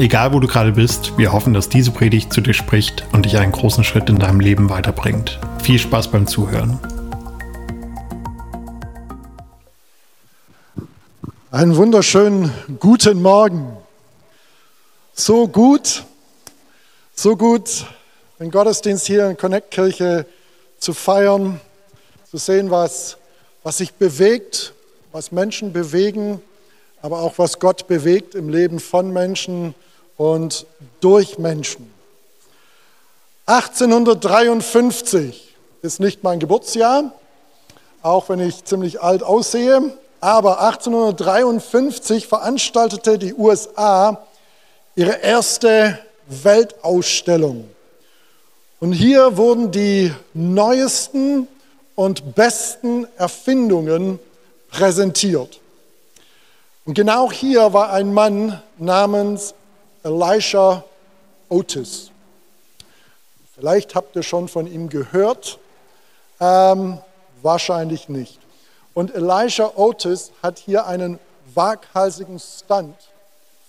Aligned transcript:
Egal 0.00 0.32
wo 0.32 0.40
du 0.40 0.46
gerade 0.46 0.72
bist, 0.72 1.18
wir 1.18 1.30
hoffen, 1.30 1.52
dass 1.52 1.68
diese 1.68 1.90
Predigt 1.90 2.32
zu 2.32 2.40
dir 2.40 2.54
spricht 2.54 3.04
und 3.12 3.26
dich 3.26 3.36
einen 3.36 3.52
großen 3.52 3.84
Schritt 3.84 4.08
in 4.08 4.18
deinem 4.18 4.40
Leben 4.40 4.70
weiterbringt. 4.70 5.38
Viel 5.62 5.78
Spaß 5.78 6.10
beim 6.10 6.26
Zuhören. 6.26 6.80
Einen 11.50 11.76
wunderschönen 11.76 12.50
guten 12.78 13.20
Morgen. 13.20 13.76
So 15.12 15.46
gut, 15.46 16.04
so 17.14 17.36
gut, 17.36 17.84
den 18.38 18.50
Gottesdienst 18.50 19.06
hier 19.06 19.28
in 19.28 19.36
Connect 19.36 19.70
Kirche 19.70 20.24
zu 20.78 20.94
feiern, 20.94 21.60
zu 22.30 22.38
sehen, 22.38 22.70
was, 22.70 23.18
was 23.62 23.76
sich 23.76 23.92
bewegt, 23.92 24.72
was 25.12 25.30
Menschen 25.30 25.74
bewegen, 25.74 26.40
aber 27.02 27.20
auch 27.20 27.34
was 27.36 27.58
Gott 27.58 27.86
bewegt 27.86 28.34
im 28.34 28.48
Leben 28.48 28.80
von 28.80 29.12
Menschen 29.12 29.74
und 30.20 30.66
durch 31.00 31.38
Menschen. 31.38 31.90
1853 33.46 35.56
ist 35.80 35.98
nicht 35.98 36.22
mein 36.22 36.38
Geburtsjahr, 36.38 37.12
auch 38.02 38.28
wenn 38.28 38.38
ich 38.38 38.66
ziemlich 38.66 39.00
alt 39.00 39.22
aussehe, 39.22 39.96
aber 40.20 40.60
1853 40.60 42.26
veranstaltete 42.26 43.18
die 43.18 43.32
USA 43.32 44.26
ihre 44.94 45.22
erste 45.22 45.98
Weltausstellung. 46.26 47.70
Und 48.78 48.92
hier 48.92 49.38
wurden 49.38 49.70
die 49.70 50.12
neuesten 50.34 51.48
und 51.94 52.34
besten 52.34 53.08
Erfindungen 53.16 54.18
präsentiert. 54.70 55.60
Und 56.84 56.92
genau 56.92 57.32
hier 57.32 57.72
war 57.72 57.94
ein 57.94 58.12
Mann 58.12 58.60
namens 58.76 59.54
Elisha 60.02 60.84
Otis. 61.48 62.10
Vielleicht 63.54 63.94
habt 63.94 64.16
ihr 64.16 64.22
schon 64.22 64.48
von 64.48 64.66
ihm 64.66 64.88
gehört, 64.88 65.58
ähm, 66.40 66.98
wahrscheinlich 67.42 68.08
nicht. 68.08 68.38
Und 68.94 69.14
Elisha 69.14 69.72
Otis 69.76 70.32
hat 70.42 70.58
hier 70.58 70.86
einen 70.86 71.18
waghalsigen 71.54 72.38
Stunt 72.38 72.96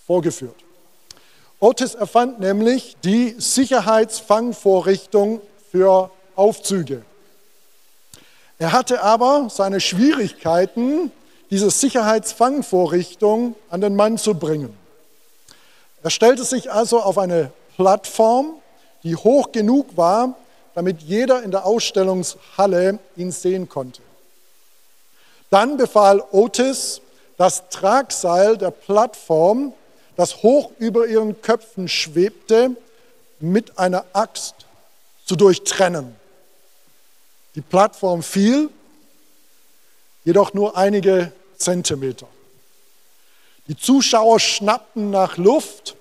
vorgeführt. 0.06 0.56
Otis 1.60 1.94
erfand 1.94 2.40
nämlich 2.40 2.96
die 3.04 3.36
Sicherheitsfangvorrichtung 3.38 5.42
für 5.70 6.10
Aufzüge. 6.34 7.04
Er 8.58 8.72
hatte 8.72 9.02
aber 9.02 9.48
seine 9.50 9.80
Schwierigkeiten, 9.80 11.12
diese 11.50 11.70
Sicherheitsfangvorrichtung 11.70 13.54
an 13.68 13.80
den 13.80 13.96
Mann 13.96 14.18
zu 14.18 14.34
bringen. 14.34 14.76
Er 16.02 16.10
stellte 16.10 16.44
sich 16.44 16.70
also 16.70 17.00
auf 17.00 17.18
eine 17.18 17.52
Plattform, 17.76 18.54
die 19.02 19.16
hoch 19.16 19.52
genug 19.52 19.96
war, 19.96 20.34
damit 20.74 21.02
jeder 21.02 21.42
in 21.42 21.50
der 21.50 21.66
Ausstellungshalle 21.66 22.98
ihn 23.16 23.30
sehen 23.30 23.68
konnte. 23.68 24.02
Dann 25.50 25.76
befahl 25.76 26.22
Otis, 26.32 27.00
das 27.36 27.68
Tragseil 27.68 28.56
der 28.56 28.70
Plattform, 28.70 29.74
das 30.16 30.42
hoch 30.42 30.70
über 30.78 31.06
ihren 31.06 31.40
Köpfen 31.42 31.88
schwebte, 31.88 32.76
mit 33.38 33.78
einer 33.78 34.04
Axt 34.12 34.54
zu 35.26 35.36
durchtrennen. 35.36 36.14
Die 37.54 37.60
Plattform 37.60 38.22
fiel, 38.22 38.70
jedoch 40.24 40.54
nur 40.54 40.76
einige 40.76 41.32
Zentimeter. 41.56 42.26
Die 43.72 43.78
Zuschauer 43.78 44.38
schnappten 44.38 45.08
nach 45.08 45.38
Luft. 45.38 45.96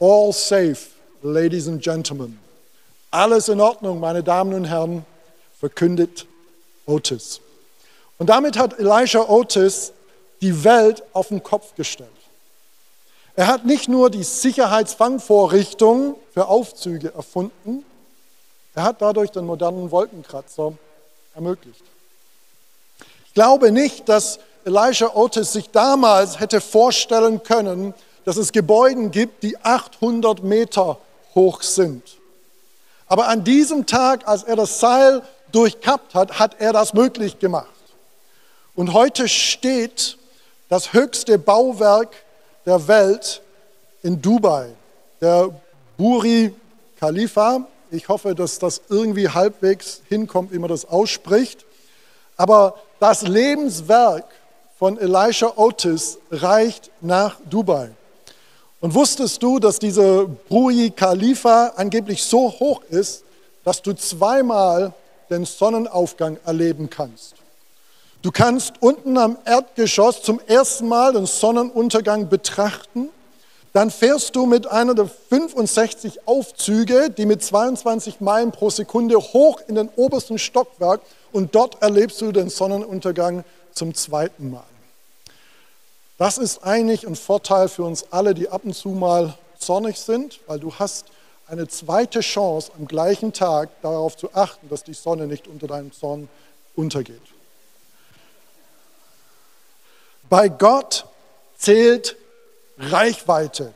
All 0.00 0.32
safe, 0.32 0.78
ladies 1.20 1.68
and 1.68 1.82
gentlemen. 1.82 2.40
Alles 3.10 3.50
in 3.50 3.60
Ordnung, 3.60 4.00
meine 4.00 4.22
Damen 4.22 4.54
und 4.54 4.64
Herren, 4.64 5.04
verkündet 5.60 6.26
Otis. 6.86 7.42
Und 8.16 8.28
damit 8.30 8.56
hat 8.56 8.78
Elisha 8.78 9.28
Otis 9.28 9.92
die 10.40 10.64
Welt 10.64 11.02
auf 11.12 11.28
den 11.28 11.42
Kopf 11.42 11.74
gestellt. 11.74 12.08
Er 13.36 13.46
hat 13.46 13.66
nicht 13.66 13.86
nur 13.86 14.08
die 14.08 14.24
Sicherheitsfangvorrichtung 14.24 16.16
für 16.32 16.48
Aufzüge 16.48 17.12
erfunden, 17.12 17.84
er 18.74 18.84
hat 18.84 19.02
dadurch 19.02 19.30
den 19.30 19.44
modernen 19.44 19.90
Wolkenkratzer 19.90 20.72
ermöglicht. 21.34 21.84
Ich 23.26 23.34
glaube 23.34 23.70
nicht, 23.70 24.08
dass 24.08 24.38
Elisha 24.64 25.10
Otis 25.14 25.52
sich 25.52 25.70
damals 25.70 26.38
hätte 26.40 26.60
vorstellen 26.60 27.42
können, 27.42 27.94
dass 28.24 28.36
es 28.36 28.52
Gebäude 28.52 29.08
gibt, 29.08 29.42
die 29.42 29.56
800 29.58 30.42
Meter 30.44 30.98
hoch 31.34 31.62
sind. 31.62 32.02
Aber 33.06 33.28
an 33.28 33.44
diesem 33.44 33.86
Tag, 33.86 34.26
als 34.26 34.44
er 34.44 34.56
das 34.56 34.80
Seil 34.80 35.22
durchkappt 35.50 36.14
hat, 36.14 36.38
hat 36.38 36.60
er 36.60 36.72
das 36.72 36.94
möglich 36.94 37.38
gemacht. 37.38 37.66
Und 38.74 38.92
heute 38.92 39.28
steht 39.28 40.16
das 40.68 40.92
höchste 40.92 41.38
Bauwerk 41.38 42.14
der 42.64 42.88
Welt 42.88 43.42
in 44.02 44.22
Dubai, 44.22 44.70
der 45.20 45.50
Buri 45.98 46.54
Khalifa. 46.98 47.66
Ich 47.90 48.08
hoffe, 48.08 48.34
dass 48.34 48.58
das 48.58 48.80
irgendwie 48.88 49.28
halbwegs 49.28 50.00
hinkommt, 50.08 50.52
wie 50.52 50.58
man 50.58 50.70
das 50.70 50.86
ausspricht. 50.86 51.66
Aber 52.38 52.76
das 52.98 53.22
Lebenswerk 53.22 54.24
von 54.82 54.98
Elisha 54.98 55.52
Otis 55.54 56.18
reicht 56.32 56.90
nach 57.00 57.36
Dubai. 57.48 57.92
Und 58.80 58.92
wusstest 58.94 59.40
du, 59.40 59.60
dass 59.60 59.78
diese 59.78 60.26
Brui 60.48 60.90
Khalifa 60.90 61.74
angeblich 61.76 62.20
so 62.24 62.50
hoch 62.50 62.82
ist, 62.90 63.22
dass 63.62 63.80
du 63.80 63.92
zweimal 63.92 64.92
den 65.30 65.44
Sonnenaufgang 65.44 66.36
erleben 66.44 66.90
kannst? 66.90 67.34
Du 68.22 68.32
kannst 68.32 68.72
unten 68.80 69.16
am 69.18 69.38
Erdgeschoss 69.44 70.24
zum 70.24 70.40
ersten 70.48 70.88
Mal 70.88 71.12
den 71.12 71.26
Sonnenuntergang 71.26 72.28
betrachten. 72.28 73.08
Dann 73.72 73.88
fährst 73.88 74.34
du 74.34 74.46
mit 74.46 74.66
einer 74.66 74.96
der 74.96 75.06
65 75.06 76.26
Aufzüge, 76.26 77.08
die 77.08 77.26
mit 77.26 77.44
22 77.44 78.20
Meilen 78.20 78.50
pro 78.50 78.68
Sekunde 78.68 79.16
hoch 79.16 79.60
in 79.68 79.76
den 79.76 79.90
obersten 79.94 80.40
Stockwerk 80.40 81.02
und 81.30 81.54
dort 81.54 81.80
erlebst 81.80 82.20
du 82.20 82.32
den 82.32 82.48
Sonnenuntergang 82.48 83.44
zum 83.74 83.94
zweiten 83.94 84.50
Mal. 84.50 84.64
Das 86.22 86.38
ist 86.38 86.62
eigentlich 86.62 87.04
ein 87.04 87.16
Vorteil 87.16 87.68
für 87.68 87.82
uns 87.82 88.12
alle, 88.12 88.32
die 88.32 88.48
ab 88.48 88.60
und 88.62 88.74
zu 88.74 88.90
mal 88.90 89.34
zornig 89.58 89.98
sind, 89.98 90.38
weil 90.46 90.60
du 90.60 90.72
hast 90.72 91.06
eine 91.48 91.66
zweite 91.66 92.20
Chance 92.20 92.70
am 92.78 92.86
gleichen 92.86 93.32
Tag 93.32 93.70
darauf 93.82 94.16
zu 94.16 94.32
achten, 94.32 94.68
dass 94.68 94.84
die 94.84 94.94
Sonne 94.94 95.26
nicht 95.26 95.48
unter 95.48 95.66
deinem 95.66 95.90
Zorn 95.90 96.28
untergeht. 96.76 97.20
Bei 100.30 100.48
Gott 100.48 101.06
zählt 101.58 102.14
Reichweite. 102.78 103.74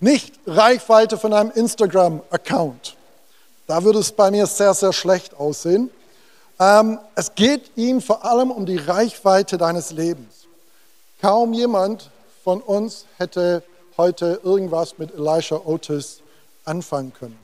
Nicht 0.00 0.34
Reichweite 0.44 1.18
von 1.18 1.32
einem 1.32 1.52
Instagram-Account. 1.52 2.96
Da 3.68 3.84
würde 3.84 4.00
es 4.00 4.10
bei 4.10 4.32
mir 4.32 4.48
sehr, 4.48 4.74
sehr 4.74 4.92
schlecht 4.92 5.36
aussehen. 5.36 5.92
Ähm, 6.58 6.98
es 7.14 7.32
geht 7.36 7.70
ihm 7.76 8.00
vor 8.00 8.24
allem 8.24 8.50
um 8.50 8.66
die 8.66 8.78
Reichweite 8.78 9.56
deines 9.56 9.92
Lebens. 9.92 10.47
Kaum 11.20 11.52
jemand 11.52 12.10
von 12.44 12.60
uns 12.60 13.06
hätte 13.16 13.62
heute 13.96 14.40
irgendwas 14.44 14.98
mit 14.98 15.12
Elisha 15.14 15.60
Otis 15.64 16.20
anfangen 16.64 17.12
können. 17.12 17.38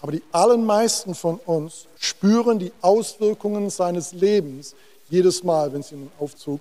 Aber 0.00 0.12
die 0.12 0.22
allermeisten 0.32 1.14
von 1.14 1.38
uns 1.46 1.86
spüren 1.98 2.58
die 2.58 2.72
Auswirkungen 2.80 3.70
seines 3.70 4.12
Lebens 4.12 4.74
jedes 5.10 5.42
Mal, 5.42 5.72
wenn 5.72 5.82
sie 5.82 5.94
in 5.94 6.00
den 6.02 6.12
Aufzug 6.18 6.60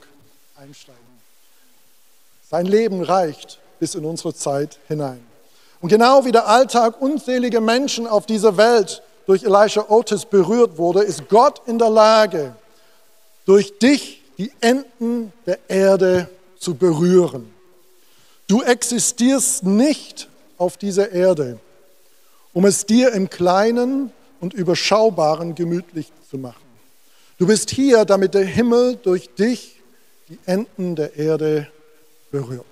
einsteigen. 0.55 0.99
Sein 2.49 2.65
Leben 2.65 3.01
reicht 3.03 3.59
bis 3.79 3.95
in 3.95 4.05
unsere 4.05 4.33
Zeit 4.33 4.79
hinein. 4.87 5.25
Und 5.79 5.89
genau 5.89 6.25
wie 6.25 6.31
der 6.31 6.47
Alltag 6.47 7.01
unzähliger 7.01 7.61
Menschen 7.61 8.05
auf 8.07 8.25
dieser 8.25 8.57
Welt 8.57 9.01
durch 9.25 9.43
Elisha 9.43 9.85
Otis 9.89 10.25
berührt 10.25 10.77
wurde, 10.77 11.01
ist 11.01 11.29
Gott 11.29 11.61
in 11.65 11.79
der 11.79 11.89
Lage, 11.89 12.55
durch 13.45 13.77
dich 13.79 14.20
die 14.37 14.51
Enden 14.61 15.33
der 15.45 15.59
Erde 15.67 16.29
zu 16.57 16.75
berühren. 16.75 17.53
Du 18.47 18.61
existierst 18.61 19.63
nicht 19.63 20.27
auf 20.57 20.77
dieser 20.77 21.11
Erde 21.11 21.59
um 22.53 22.65
es 22.65 22.85
dir 22.85 23.13
im 23.13 23.29
Kleinen 23.29 24.11
und 24.39 24.53
Überschaubaren 24.53 25.55
gemütlich 25.55 26.11
zu 26.29 26.37
machen. 26.37 26.61
Du 27.37 27.47
bist 27.47 27.71
hier, 27.71 28.05
damit 28.05 28.33
der 28.33 28.45
Himmel 28.45 28.97
durch 28.97 29.29
dich 29.35 29.79
die 30.29 30.39
Enden 30.45 30.95
der 30.95 31.15
Erde 31.15 31.67
berührt. 32.29 32.65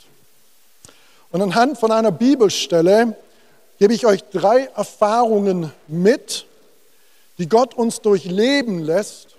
Und 1.32 1.42
anhand 1.42 1.78
von 1.78 1.92
einer 1.92 2.12
Bibelstelle 2.12 3.16
gebe 3.78 3.94
ich 3.94 4.06
euch 4.06 4.24
drei 4.26 4.66
Erfahrungen 4.76 5.72
mit, 5.88 6.46
die 7.38 7.48
Gott 7.48 7.74
uns 7.74 8.02
durchleben 8.02 8.80
lässt, 8.80 9.36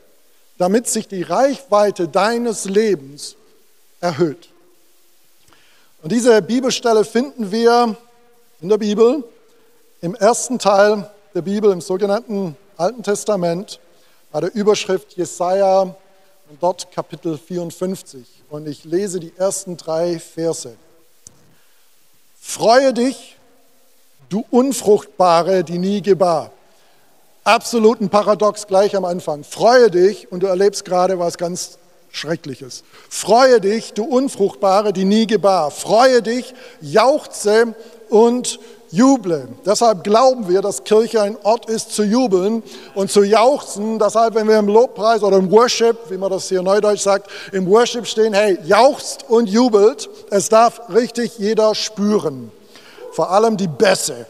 damit 0.61 0.87
sich 0.87 1.09
die 1.09 1.23
Reichweite 1.23 2.07
deines 2.07 2.67
Lebens 2.67 3.35
erhöht. 4.03 4.51
Und 6.03 6.12
diese 6.12 6.43
Bibelstelle 6.43 7.07
finden 7.07 7.51
wir 7.51 7.97
in 8.61 8.69
der 8.69 8.77
Bibel, 8.77 9.25
im 10.03 10.15
ersten 10.15 10.59
Teil 10.59 11.11
der 11.35 11.41
Bibel, 11.41 11.73
im 11.73 11.81
sogenannten 11.81 12.59
Alten 12.77 13.03
Testament, 13.03 13.81
bei 14.33 14.41
der 14.41 14.55
Überschrift 14.55 15.17
Jesaja 15.17 15.81
und 15.81 16.62
dort 16.62 16.93
Kapitel 16.93 17.39
54. 17.39 18.27
Und 18.51 18.69
ich 18.69 18.85
lese 18.85 19.19
die 19.19 19.33
ersten 19.39 19.79
drei 19.79 20.19
Verse. 20.19 20.77
Freue 22.39 22.93
dich, 22.93 23.39
du 24.29 24.45
Unfruchtbare, 24.51 25.65
die 25.65 25.79
nie 25.79 26.03
gebar. 26.03 26.53
Absolut 27.44 28.00
ein 28.00 28.10
Paradox 28.10 28.66
gleich 28.66 28.94
am 28.94 29.04
Anfang. 29.04 29.44
Freue 29.44 29.90
dich 29.90 30.31
und 30.31 30.42
du 30.42 30.46
erlebst 30.46 30.84
gerade 30.84 31.19
was 31.19 31.38
ganz 31.38 31.78
Schreckliches. 32.12 32.82
Freue 33.08 33.60
dich, 33.60 33.94
du 33.94 34.04
Unfruchtbare, 34.04 34.92
die 34.92 35.04
nie 35.04 35.26
gebar. 35.26 35.70
Freue 35.70 36.22
dich, 36.22 36.54
jauchze 36.81 37.75
und 38.08 38.58
juble. 38.90 39.48
Deshalb 39.64 40.04
glauben 40.04 40.48
wir, 40.48 40.60
dass 40.60 40.84
Kirche 40.84 41.22
ein 41.22 41.37
Ort 41.44 41.70
ist 41.70 41.94
zu 41.94 42.02
jubeln 42.02 42.62
und 42.94 43.10
zu 43.10 43.22
jauchzen. 43.22 43.98
Deshalb, 43.98 44.34
wenn 44.34 44.48
wir 44.48 44.58
im 44.58 44.69
Lobpreis 44.69 45.22
oder 45.22 45.37
im 45.37 45.50
Worship, 45.50 45.96
wie 46.10 46.19
man 46.19 46.31
das 46.31 46.48
hier 46.48 46.62
neudeutsch 46.62 47.02
sagt, 47.02 47.31
im 47.52 47.70
Worship 47.70 48.06
stehen, 48.06 48.34
hey, 48.34 48.58
jauchzt 48.64 49.25
und 49.28 49.48
jubelt. 49.48 50.10
Es 50.31 50.48
darf 50.48 50.82
richtig 50.92 51.38
jeder 51.38 51.75
spüren. 51.75 52.50
Vor 53.12 53.31
allem 53.31 53.56
die 53.56 53.69
Bässe. 53.69 54.26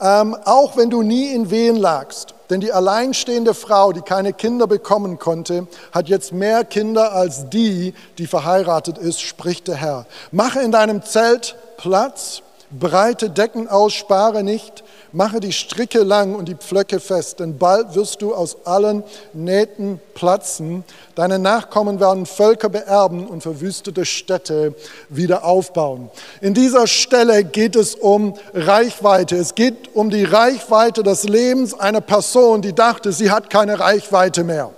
Ähm, 0.00 0.36
auch 0.44 0.76
wenn 0.76 0.90
du 0.90 1.02
nie 1.02 1.32
in 1.32 1.50
Wehen 1.50 1.76
lagst. 1.76 2.33
Denn 2.50 2.60
die 2.60 2.72
alleinstehende 2.72 3.54
Frau, 3.54 3.92
die 3.92 4.02
keine 4.02 4.32
Kinder 4.32 4.66
bekommen 4.66 5.18
konnte, 5.18 5.66
hat 5.92 6.08
jetzt 6.08 6.32
mehr 6.32 6.64
Kinder 6.64 7.12
als 7.12 7.48
die, 7.48 7.94
die 8.18 8.26
verheiratet 8.26 8.98
ist, 8.98 9.20
spricht 9.20 9.68
der 9.68 9.76
Herr. 9.76 10.06
Mache 10.30 10.60
in 10.60 10.72
deinem 10.72 11.02
Zelt 11.02 11.56
Platz 11.76 12.42
breite 12.78 13.30
Decken 13.30 13.68
aus, 13.68 13.92
spare 13.92 14.42
nicht, 14.42 14.84
mache 15.12 15.40
die 15.40 15.52
Stricke 15.52 16.00
lang 16.00 16.34
und 16.34 16.48
die 16.48 16.54
Pflöcke 16.54 17.00
fest, 17.00 17.40
denn 17.40 17.58
bald 17.58 17.94
wirst 17.94 18.20
du 18.22 18.34
aus 18.34 18.56
allen 18.64 19.04
Nähten 19.32 20.00
platzen. 20.14 20.84
Deine 21.14 21.38
Nachkommen 21.38 22.00
werden 22.00 22.26
Völker 22.26 22.68
beerben 22.68 23.26
und 23.26 23.42
verwüstete 23.42 24.04
Städte 24.04 24.74
wieder 25.08 25.44
aufbauen. 25.44 26.10
In 26.40 26.54
dieser 26.54 26.86
Stelle 26.86 27.44
geht 27.44 27.76
es 27.76 27.94
um 27.94 28.34
Reichweite. 28.52 29.36
Es 29.36 29.54
geht 29.54 29.94
um 29.94 30.10
die 30.10 30.24
Reichweite 30.24 31.02
des 31.02 31.24
Lebens 31.24 31.74
einer 31.74 32.00
Person, 32.00 32.62
die 32.62 32.74
dachte, 32.74 33.12
sie 33.12 33.30
hat 33.30 33.50
keine 33.50 33.78
Reichweite 33.78 34.44
mehr. 34.44 34.70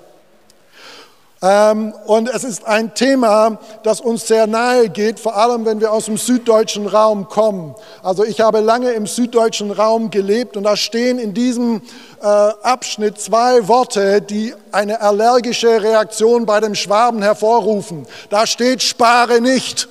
Ähm, 1.42 1.92
und 2.06 2.30
es 2.30 2.44
ist 2.44 2.66
ein 2.66 2.94
Thema, 2.94 3.58
das 3.82 4.00
uns 4.00 4.26
sehr 4.26 4.46
nahe 4.46 4.88
geht, 4.88 5.20
vor 5.20 5.36
allem 5.36 5.66
wenn 5.66 5.80
wir 5.80 5.92
aus 5.92 6.06
dem 6.06 6.16
süddeutschen 6.16 6.86
Raum 6.86 7.28
kommen. 7.28 7.74
Also 8.02 8.24
ich 8.24 8.40
habe 8.40 8.60
lange 8.60 8.92
im 8.92 9.06
süddeutschen 9.06 9.70
Raum 9.70 10.10
gelebt 10.10 10.56
und 10.56 10.64
da 10.64 10.76
stehen 10.76 11.18
in 11.18 11.34
diesem 11.34 11.82
äh, 12.22 12.26
Abschnitt 12.26 13.20
zwei 13.20 13.68
Worte, 13.68 14.22
die 14.22 14.54
eine 14.72 15.02
allergische 15.02 15.82
Reaktion 15.82 16.46
bei 16.46 16.60
dem 16.60 16.74
Schwaben 16.74 17.20
hervorrufen. 17.20 18.06
Da 18.30 18.46
steht, 18.46 18.82
spare 18.82 19.42
nicht. 19.42 19.88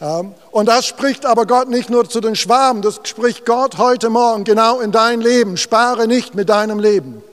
Ähm, 0.00 0.34
und 0.52 0.68
das 0.68 0.86
spricht 0.86 1.26
aber 1.26 1.46
Gott 1.46 1.68
nicht 1.68 1.90
nur 1.90 2.08
zu 2.08 2.20
den 2.20 2.36
Schwaben, 2.36 2.80
das 2.80 3.00
spricht 3.02 3.44
Gott 3.44 3.78
heute 3.78 4.08
Morgen 4.08 4.44
genau 4.44 4.78
in 4.78 4.92
dein 4.92 5.20
Leben. 5.20 5.56
Spare 5.56 6.06
nicht 6.06 6.36
mit 6.36 6.48
deinem 6.48 6.78
Leben. 6.78 7.24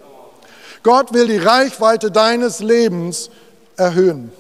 Gott 0.84 1.14
will 1.14 1.28
die 1.28 1.38
Reichweite 1.38 2.12
deines 2.12 2.60
Lebens 2.60 3.30
erhöhen. 3.78 4.32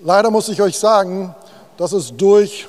Leider 0.00 0.30
muss 0.30 0.48
ich 0.48 0.62
euch 0.62 0.78
sagen, 0.78 1.34
dass 1.76 1.92
es 1.92 2.16
durch 2.16 2.66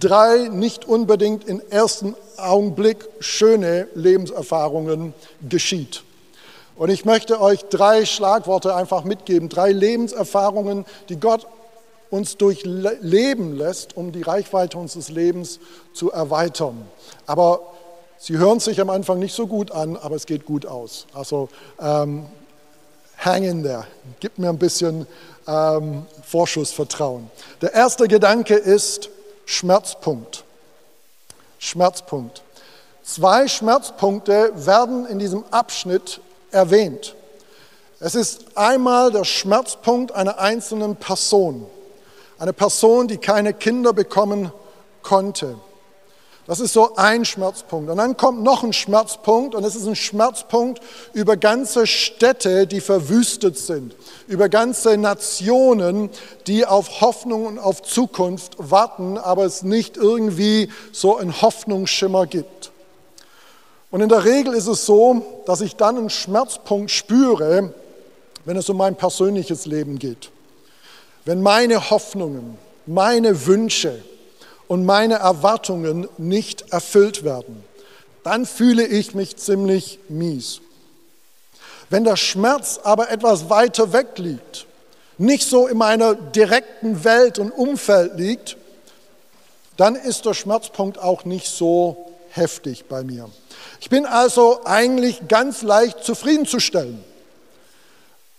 drei 0.00 0.48
nicht 0.48 0.86
unbedingt 0.86 1.46
im 1.46 1.60
ersten 1.70 2.14
Augenblick 2.36 3.08
schöne 3.20 3.88
Lebenserfahrungen 3.94 5.12
geschieht. 5.48 6.02
Und 6.76 6.90
ich 6.90 7.04
möchte 7.04 7.40
euch 7.40 7.64
drei 7.64 8.04
Schlagworte 8.04 8.74
einfach 8.74 9.04
mitgeben, 9.04 9.48
drei 9.48 9.72
Lebenserfahrungen, 9.72 10.84
die 11.08 11.18
Gott 11.18 11.46
uns 12.10 12.36
durchleben 12.36 13.56
lässt, 13.56 13.96
um 13.96 14.12
die 14.12 14.22
Reichweite 14.22 14.78
unseres 14.78 15.08
Lebens 15.08 15.58
zu 15.92 16.10
erweitern. 16.12 16.86
Aber 17.26 17.75
Sie 18.18 18.38
hören 18.38 18.60
sich 18.60 18.80
am 18.80 18.90
Anfang 18.90 19.18
nicht 19.18 19.34
so 19.34 19.46
gut 19.46 19.70
an, 19.70 19.96
aber 19.96 20.16
es 20.16 20.26
geht 20.26 20.46
gut 20.46 20.66
aus. 20.66 21.06
Also 21.12 21.48
ähm, 21.80 22.26
hang 23.18 23.44
in 23.44 23.62
there, 23.62 23.86
gib 24.20 24.38
mir 24.38 24.48
ein 24.48 24.58
bisschen 24.58 25.06
ähm, 25.46 26.06
Vorschussvertrauen. 26.24 27.30
Der 27.60 27.74
erste 27.74 28.08
Gedanke 28.08 28.54
ist 28.54 29.10
Schmerzpunkt. 29.44 30.44
Schmerzpunkt. 31.58 32.42
Zwei 33.02 33.46
Schmerzpunkte 33.46 34.52
werden 34.54 35.06
in 35.06 35.18
diesem 35.18 35.44
Abschnitt 35.50 36.20
erwähnt. 36.50 37.14
Es 38.00 38.14
ist 38.14 38.56
einmal 38.56 39.10
der 39.10 39.24
Schmerzpunkt 39.24 40.12
einer 40.12 40.38
einzelnen 40.38 40.96
Person. 40.96 41.66
Eine 42.38 42.52
Person, 42.52 43.08
die 43.08 43.16
keine 43.16 43.54
Kinder 43.54 43.92
bekommen 43.92 44.52
konnte. 45.02 45.56
Das 46.46 46.60
ist 46.60 46.72
so 46.72 46.94
ein 46.94 47.24
Schmerzpunkt. 47.24 47.90
Und 47.90 47.96
dann 47.96 48.16
kommt 48.16 48.42
noch 48.42 48.62
ein 48.62 48.72
Schmerzpunkt 48.72 49.56
und 49.56 49.64
es 49.64 49.74
ist 49.74 49.86
ein 49.86 49.96
Schmerzpunkt 49.96 50.80
über 51.12 51.36
ganze 51.36 51.88
Städte, 51.88 52.68
die 52.68 52.80
verwüstet 52.80 53.58
sind, 53.58 53.96
über 54.28 54.48
ganze 54.48 54.96
Nationen, 54.96 56.08
die 56.46 56.64
auf 56.64 57.00
Hoffnung 57.00 57.46
und 57.46 57.58
auf 57.58 57.82
Zukunft 57.82 58.54
warten, 58.58 59.18
aber 59.18 59.44
es 59.44 59.64
nicht 59.64 59.96
irgendwie 59.96 60.70
so 60.92 61.16
einen 61.16 61.42
Hoffnungsschimmer 61.42 62.26
gibt. 62.26 62.70
Und 63.90 64.00
in 64.00 64.08
der 64.08 64.24
Regel 64.24 64.54
ist 64.54 64.68
es 64.68 64.86
so, 64.86 65.42
dass 65.46 65.60
ich 65.60 65.74
dann 65.74 65.96
einen 65.96 66.10
Schmerzpunkt 66.10 66.92
spüre, 66.92 67.72
wenn 68.44 68.56
es 68.56 68.68
um 68.68 68.76
mein 68.76 68.94
persönliches 68.94 69.66
Leben 69.66 69.98
geht. 69.98 70.30
Wenn 71.24 71.42
meine 71.42 71.90
Hoffnungen, 71.90 72.56
meine 72.86 73.46
Wünsche, 73.46 74.00
und 74.68 74.84
meine 74.84 75.14
Erwartungen 75.14 76.08
nicht 76.18 76.72
erfüllt 76.72 77.24
werden, 77.24 77.64
dann 78.24 78.46
fühle 78.46 78.86
ich 78.86 79.14
mich 79.14 79.36
ziemlich 79.36 79.98
mies. 80.08 80.60
Wenn 81.88 82.04
der 82.04 82.16
Schmerz 82.16 82.80
aber 82.82 83.10
etwas 83.10 83.48
weiter 83.48 83.92
weg 83.92 84.18
liegt, 84.18 84.66
nicht 85.18 85.48
so 85.48 85.66
in 85.68 85.78
meiner 85.78 86.14
direkten 86.14 87.04
Welt 87.04 87.38
und 87.38 87.52
Umfeld 87.52 88.18
liegt, 88.18 88.56
dann 89.76 89.94
ist 89.94 90.24
der 90.24 90.34
Schmerzpunkt 90.34 90.98
auch 90.98 91.24
nicht 91.24 91.46
so 91.46 92.12
heftig 92.30 92.86
bei 92.86 93.04
mir. 93.04 93.30
Ich 93.80 93.88
bin 93.88 94.04
also 94.04 94.60
eigentlich 94.64 95.28
ganz 95.28 95.62
leicht 95.62 96.02
zufriedenzustellen. 96.02 97.02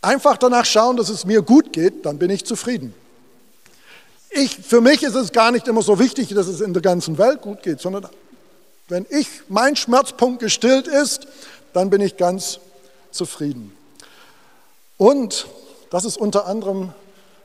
Einfach 0.02 0.38
danach 0.38 0.66
schauen, 0.66 0.98
dass 0.98 1.10
es 1.10 1.26
mir 1.26 1.42
gut 1.42 1.72
geht, 1.74 2.06
dann 2.06 2.18
bin 2.20 2.30
ich 2.30 2.46
zufrieden 2.46 2.94
ich, 4.38 4.56
für 4.56 4.82
mich 4.82 5.04
ist 5.04 5.16
es 5.16 5.32
gar 5.32 5.52
nicht 5.52 5.68
immer 5.68 5.82
so 5.82 6.00
wichtig, 6.00 6.30
dass 6.30 6.48
es 6.48 6.62
in 6.62 6.74
der 6.74 6.82
ganzen 6.82 7.18
Welt 7.18 7.42
gut 7.42 7.64
geht, 7.64 7.82
sondern 7.82 8.08
wenn 8.88 9.06
ich, 9.10 9.28
mein 9.50 9.76
Schmerzpunkt 9.76 10.40
gestillt 10.40 10.88
ist, 10.88 11.28
dann 11.74 11.90
bin 11.90 12.02
ich 12.02 12.18
ganz 12.18 12.60
zufrieden. 13.12 13.76
Und 14.98 15.48
das 15.90 16.06
ist 16.06 16.18
unter 16.18 16.46
anderem, 16.46 16.94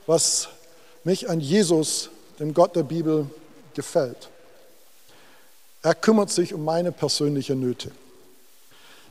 was 0.07 0.49
mich 1.05 1.29
an 1.29 1.41
Jesus, 1.41 2.11
dem 2.39 2.55
Gott 2.55 2.77
der 2.77 2.85
Bibel, 2.85 3.27
gefällt. 3.75 4.29
Er 5.83 5.95
kümmert 5.95 6.31
sich 6.31 6.55
um 6.55 6.65
meine 6.65 6.93
persönlichen 6.93 7.61
Nöte. 7.61 7.91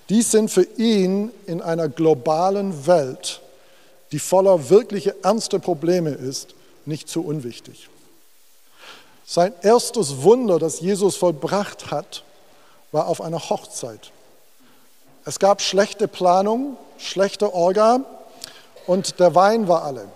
Die 0.09 0.21
sind 0.21 0.49
für 0.49 0.67
ihn 0.77 1.31
in 1.45 1.61
einer 1.61 1.89
globalen 1.89 2.87
Welt, 2.87 3.41
die 4.11 4.19
voller 4.19 4.69
wirkliche 4.69 5.15
ernste 5.23 5.59
Probleme 5.59 6.11
ist, 6.11 6.55
nicht 6.85 7.09
so 7.09 7.21
unwichtig. 7.21 7.89
Sein 9.25 9.53
erstes 9.61 10.23
Wunder, 10.23 10.59
das 10.59 10.81
Jesus 10.81 11.15
vollbracht 11.15 11.91
hat, 11.91 12.23
war 12.91 13.07
auf 13.07 13.21
einer 13.21 13.49
Hochzeit. 13.49 14.11
Es 15.23 15.39
gab 15.39 15.61
schlechte 15.61 16.07
Planung, 16.07 16.77
schlechte 16.97 17.53
Orga 17.53 18.01
und 18.87 19.19
der 19.19 19.35
Wein 19.35 19.67
war 19.67 19.83
alle. 19.83 20.07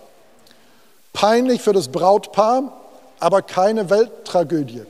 Peinlich 1.14 1.62
für 1.62 1.74
das 1.74 1.88
Brautpaar, 1.88 2.74
aber 3.20 3.42
keine 3.42 3.90
Welttragödie. 3.90 4.84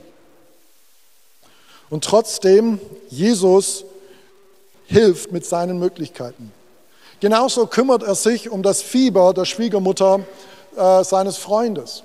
Und 1.88 2.04
trotzdem, 2.04 2.80
Jesus 3.08 3.84
hilft 4.86 5.32
mit 5.32 5.46
seinen 5.46 5.78
Möglichkeiten. 5.78 6.52
Genauso 7.20 7.66
kümmert 7.66 8.02
er 8.02 8.14
sich 8.14 8.50
um 8.50 8.62
das 8.62 8.82
Fieber 8.82 9.32
der 9.32 9.44
Schwiegermutter 9.44 10.20
äh, 10.76 11.04
seines 11.04 11.36
Freundes. 11.36 12.02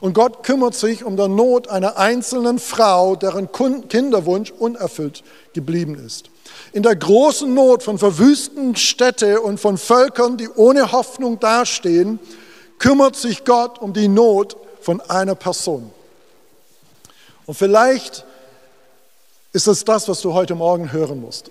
Und 0.00 0.12
Gott 0.12 0.42
kümmert 0.42 0.74
sich 0.74 1.04
um 1.04 1.16
die 1.16 1.28
Not 1.28 1.68
einer 1.68 1.96
einzelnen 1.96 2.58
Frau, 2.58 3.16
deren 3.16 3.48
Kinderwunsch 3.52 4.50
unerfüllt 4.50 5.22
geblieben 5.54 5.94
ist. 6.04 6.30
In 6.72 6.82
der 6.82 6.96
großen 6.96 7.52
Not 7.52 7.82
von 7.82 7.98
verwüsten 7.98 8.76
Städte 8.76 9.40
und 9.40 9.58
von 9.58 9.78
Völkern, 9.78 10.36
die 10.36 10.50
ohne 10.50 10.92
Hoffnung 10.92 11.40
dastehen, 11.40 12.18
kümmert 12.78 13.16
sich 13.16 13.44
Gott 13.44 13.78
um 13.78 13.94
die 13.94 14.08
Not 14.08 14.56
von 14.82 15.00
einer 15.00 15.34
Person. 15.34 15.90
Und 17.46 17.54
vielleicht 17.54 18.26
ist 19.52 19.66
es 19.66 19.84
das, 19.84 20.08
was 20.08 20.20
du 20.20 20.34
heute 20.34 20.54
Morgen 20.54 20.92
hören 20.92 21.20
musst. 21.20 21.50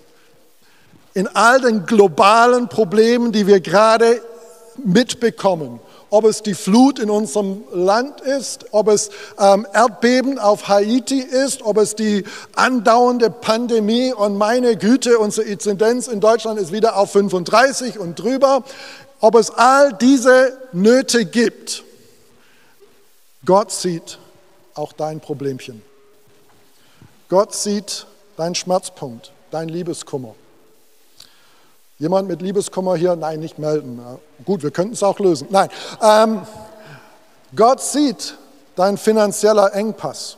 In 1.14 1.26
all 1.28 1.60
den 1.60 1.86
globalen 1.86 2.68
Problemen, 2.68 3.32
die 3.32 3.46
wir 3.46 3.60
gerade 3.60 4.22
mitbekommen, 4.84 5.80
ob 6.10 6.24
es 6.24 6.42
die 6.42 6.54
Flut 6.54 6.98
in 6.98 7.10
unserem 7.10 7.64
Land 7.72 8.20
ist, 8.20 8.66
ob 8.72 8.88
es 8.88 9.10
ähm, 9.38 9.66
Erdbeben 9.72 10.38
auf 10.38 10.68
Haiti 10.68 11.20
ist, 11.20 11.62
ob 11.62 11.78
es 11.78 11.94
die 11.94 12.24
andauernde 12.54 13.30
Pandemie 13.30 14.12
und 14.12 14.36
meine 14.36 14.76
Güte, 14.76 15.18
unsere 15.18 15.46
Inzidenz 15.46 16.06
in 16.06 16.20
Deutschland 16.20 16.60
ist 16.60 16.72
wieder 16.72 16.96
auf 16.96 17.12
35 17.12 17.98
und 17.98 18.18
drüber, 18.18 18.62
ob 19.20 19.34
es 19.34 19.50
all 19.50 19.92
diese 19.92 20.56
Nöte 20.72 21.24
gibt. 21.24 21.84
Gott 23.44 23.72
sieht 23.72 24.18
auch 24.74 24.92
dein 24.92 25.20
Problemchen. 25.20 25.82
Gott 27.28 27.54
sieht 27.54 28.06
deinen 28.36 28.54
Schmerzpunkt, 28.54 29.32
dein 29.50 29.68
Liebeskummer. 29.68 30.34
Jemand 31.98 32.28
mit 32.28 32.42
Liebeskummer 32.42 32.96
hier? 32.96 33.16
Nein, 33.16 33.40
nicht 33.40 33.58
melden. 33.58 34.00
Gut, 34.44 34.62
wir 34.62 34.70
könnten 34.70 34.92
es 34.92 35.02
auch 35.02 35.18
lösen. 35.18 35.48
Nein, 35.50 35.70
ähm, 36.02 36.46
Gott 37.54 37.80
sieht 37.80 38.36
dein 38.74 38.98
finanzieller 38.98 39.72
Engpass. 39.74 40.36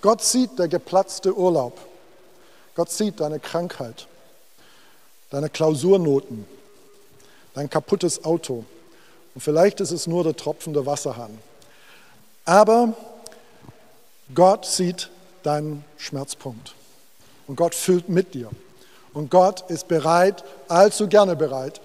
Gott 0.00 0.22
sieht 0.22 0.58
der 0.58 0.66
geplatzte 0.66 1.36
Urlaub. 1.36 1.78
Gott 2.74 2.90
sieht 2.90 3.20
deine 3.20 3.38
Krankheit, 3.38 4.08
deine 5.30 5.48
Klausurnoten, 5.48 6.46
dein 7.54 7.70
kaputtes 7.70 8.24
Auto. 8.24 8.64
Und 9.34 9.40
vielleicht 9.40 9.80
ist 9.80 9.92
es 9.92 10.06
nur 10.06 10.24
der 10.24 10.36
tropfende 10.36 10.84
Wasserhahn. 10.86 11.38
Aber 12.44 12.94
Gott 14.34 14.66
sieht 14.66 15.10
deinen 15.42 15.84
Schmerzpunkt. 15.98 16.74
Und 17.46 17.56
Gott 17.56 17.74
fühlt 17.74 18.08
mit 18.08 18.34
dir. 18.34 18.50
Und 19.14 19.30
Gott 19.30 19.70
ist 19.70 19.88
bereit, 19.88 20.42
allzu 20.68 21.08
gerne 21.08 21.36
bereit, 21.36 21.80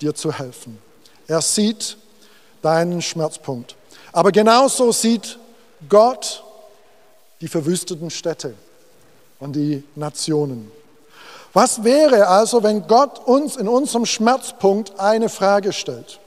dir 0.00 0.14
zu 0.14 0.32
helfen. 0.32 0.78
Er 1.28 1.40
sieht 1.40 1.96
deinen 2.60 3.02
Schmerzpunkt. 3.02 3.76
Aber 4.12 4.32
genauso 4.32 4.92
sieht 4.92 5.38
Gott 5.88 6.42
die 7.40 7.48
verwüsteten 7.48 8.10
Städte 8.10 8.54
und 9.40 9.54
die 9.54 9.82
Nationen. 9.94 10.70
Was 11.52 11.84
wäre 11.84 12.28
also, 12.28 12.62
wenn 12.62 12.86
Gott 12.86 13.18
uns 13.26 13.56
in 13.56 13.68
unserem 13.68 14.06
Schmerzpunkt 14.06 14.98
eine 14.98 15.28
Frage 15.28 15.72
stellt? 15.72 16.18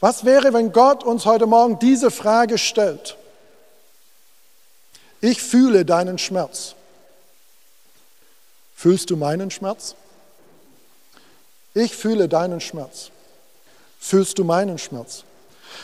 Was 0.00 0.24
wäre, 0.24 0.52
wenn 0.52 0.70
Gott 0.70 1.02
uns 1.02 1.26
heute 1.26 1.46
Morgen 1.46 1.78
diese 1.80 2.10
Frage 2.10 2.56
stellt? 2.56 3.16
Ich 5.20 5.42
fühle 5.42 5.84
deinen 5.84 6.18
Schmerz. 6.18 6.76
Fühlst 8.78 9.10
du 9.10 9.16
meinen 9.16 9.50
Schmerz? 9.50 9.96
Ich 11.74 11.96
fühle 11.96 12.28
deinen 12.28 12.60
Schmerz. 12.60 13.10
Fühlst 13.98 14.38
du 14.38 14.44
meinen 14.44 14.78
Schmerz? 14.78 15.24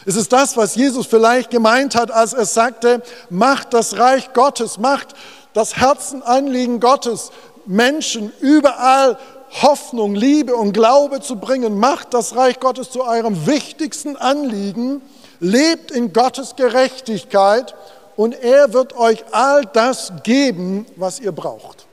Es 0.07 0.15
ist 0.15 0.33
das, 0.33 0.57
was 0.57 0.77
Jesus 0.77 1.09
vielleicht 1.09 1.51
gemeint 1.51 1.97
hat, 1.97 2.13
als 2.13 2.35
er 2.35 2.45
sagte, 2.45 3.03
macht 3.31 3.75
das 3.75 3.99
Reich 3.99 4.33
Gottes, 4.33 4.79
macht 4.79 5.09
das 5.55 5.77
Herzenanliegen 5.77 6.79
Gottes, 6.79 7.33
Menschen 7.67 8.33
überall 8.39 9.19
Hoffnung, 9.61 10.15
Liebe 10.15 10.55
und 10.55 10.73
Glaube 10.73 11.21
zu 11.21 11.35
bringen. 11.35 11.81
Macht 11.81 12.15
das 12.15 12.37
Reich 12.37 12.61
Gottes 12.61 12.93
zu 12.93 13.03
eurem 13.03 13.45
wichtigsten 13.45 14.15
Anliegen. 14.15 15.03
Lebt 15.41 15.91
in 15.91 16.13
Gottes 16.13 16.55
Gerechtigkeit 16.55 17.75
und 18.15 18.41
er 18.41 18.73
wird 18.73 18.97
euch 18.97 19.25
all 19.33 19.65
das 19.67 20.13
geben, 20.23 20.87
was 20.95 21.19
ihr 21.19 21.33
braucht. 21.33 21.84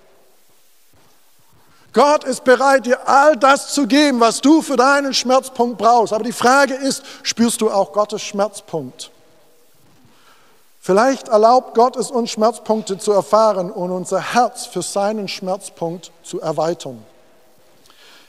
Gott 1.94 2.24
ist 2.24 2.44
bereit, 2.44 2.86
dir 2.86 3.08
all 3.08 3.36
das 3.36 3.74
zu 3.74 3.86
geben, 3.86 4.20
was 4.20 4.40
du 4.40 4.62
für 4.62 4.78
deinen 4.78 5.14
Schmerzpunkt 5.14 5.78
brauchst. 5.78 6.14
Aber 6.14 6.24
die 6.24 6.32
Frage 6.32 6.74
ist, 6.74 7.04
spürst 7.24 7.60
du 7.60 7.70
auch 7.70 7.92
Gottes 7.92 8.22
Schmerzpunkt? 8.22 9.12
Vielleicht 10.80 11.28
erlaubt 11.28 11.76
Gott 11.76 11.96
es 11.96 12.10
uns, 12.10 12.32
Schmerzpunkte 12.32 12.98
zu 12.98 13.12
erfahren 13.12 13.70
und 13.70 13.92
unser 13.92 14.34
Herz 14.34 14.66
für 14.66 14.82
seinen 14.82 15.28
Schmerzpunkt 15.28 16.12
zu 16.24 16.40
erweitern. 16.40 17.04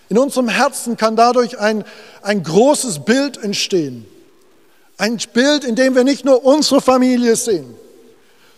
In 0.08 0.18
unserem 0.18 0.48
Herzen 0.48 0.98
kann 0.98 1.16
dadurch 1.16 1.58
ein, 1.58 1.84
ein 2.20 2.42
großes 2.42 2.98
Bild 2.98 3.42
entstehen. 3.42 4.06
Ein 4.98 5.18
Bild, 5.32 5.64
in 5.64 5.74
dem 5.74 5.94
wir 5.94 6.04
nicht 6.04 6.26
nur 6.26 6.44
unsere 6.44 6.82
Familie 6.82 7.36
sehen, 7.36 7.74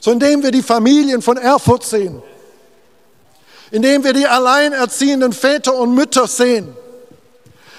sondern 0.00 0.28
in 0.28 0.34
dem 0.34 0.42
wir 0.42 0.50
die 0.50 0.62
Familien 0.62 1.22
von 1.22 1.36
Erfurt 1.36 1.84
sehen, 1.84 2.20
indem 3.70 4.04
wir 4.04 4.12
die 4.12 4.26
alleinerziehenden 4.26 5.32
Väter 5.32 5.74
und 5.74 5.94
Mütter 5.94 6.26
sehen, 6.26 6.74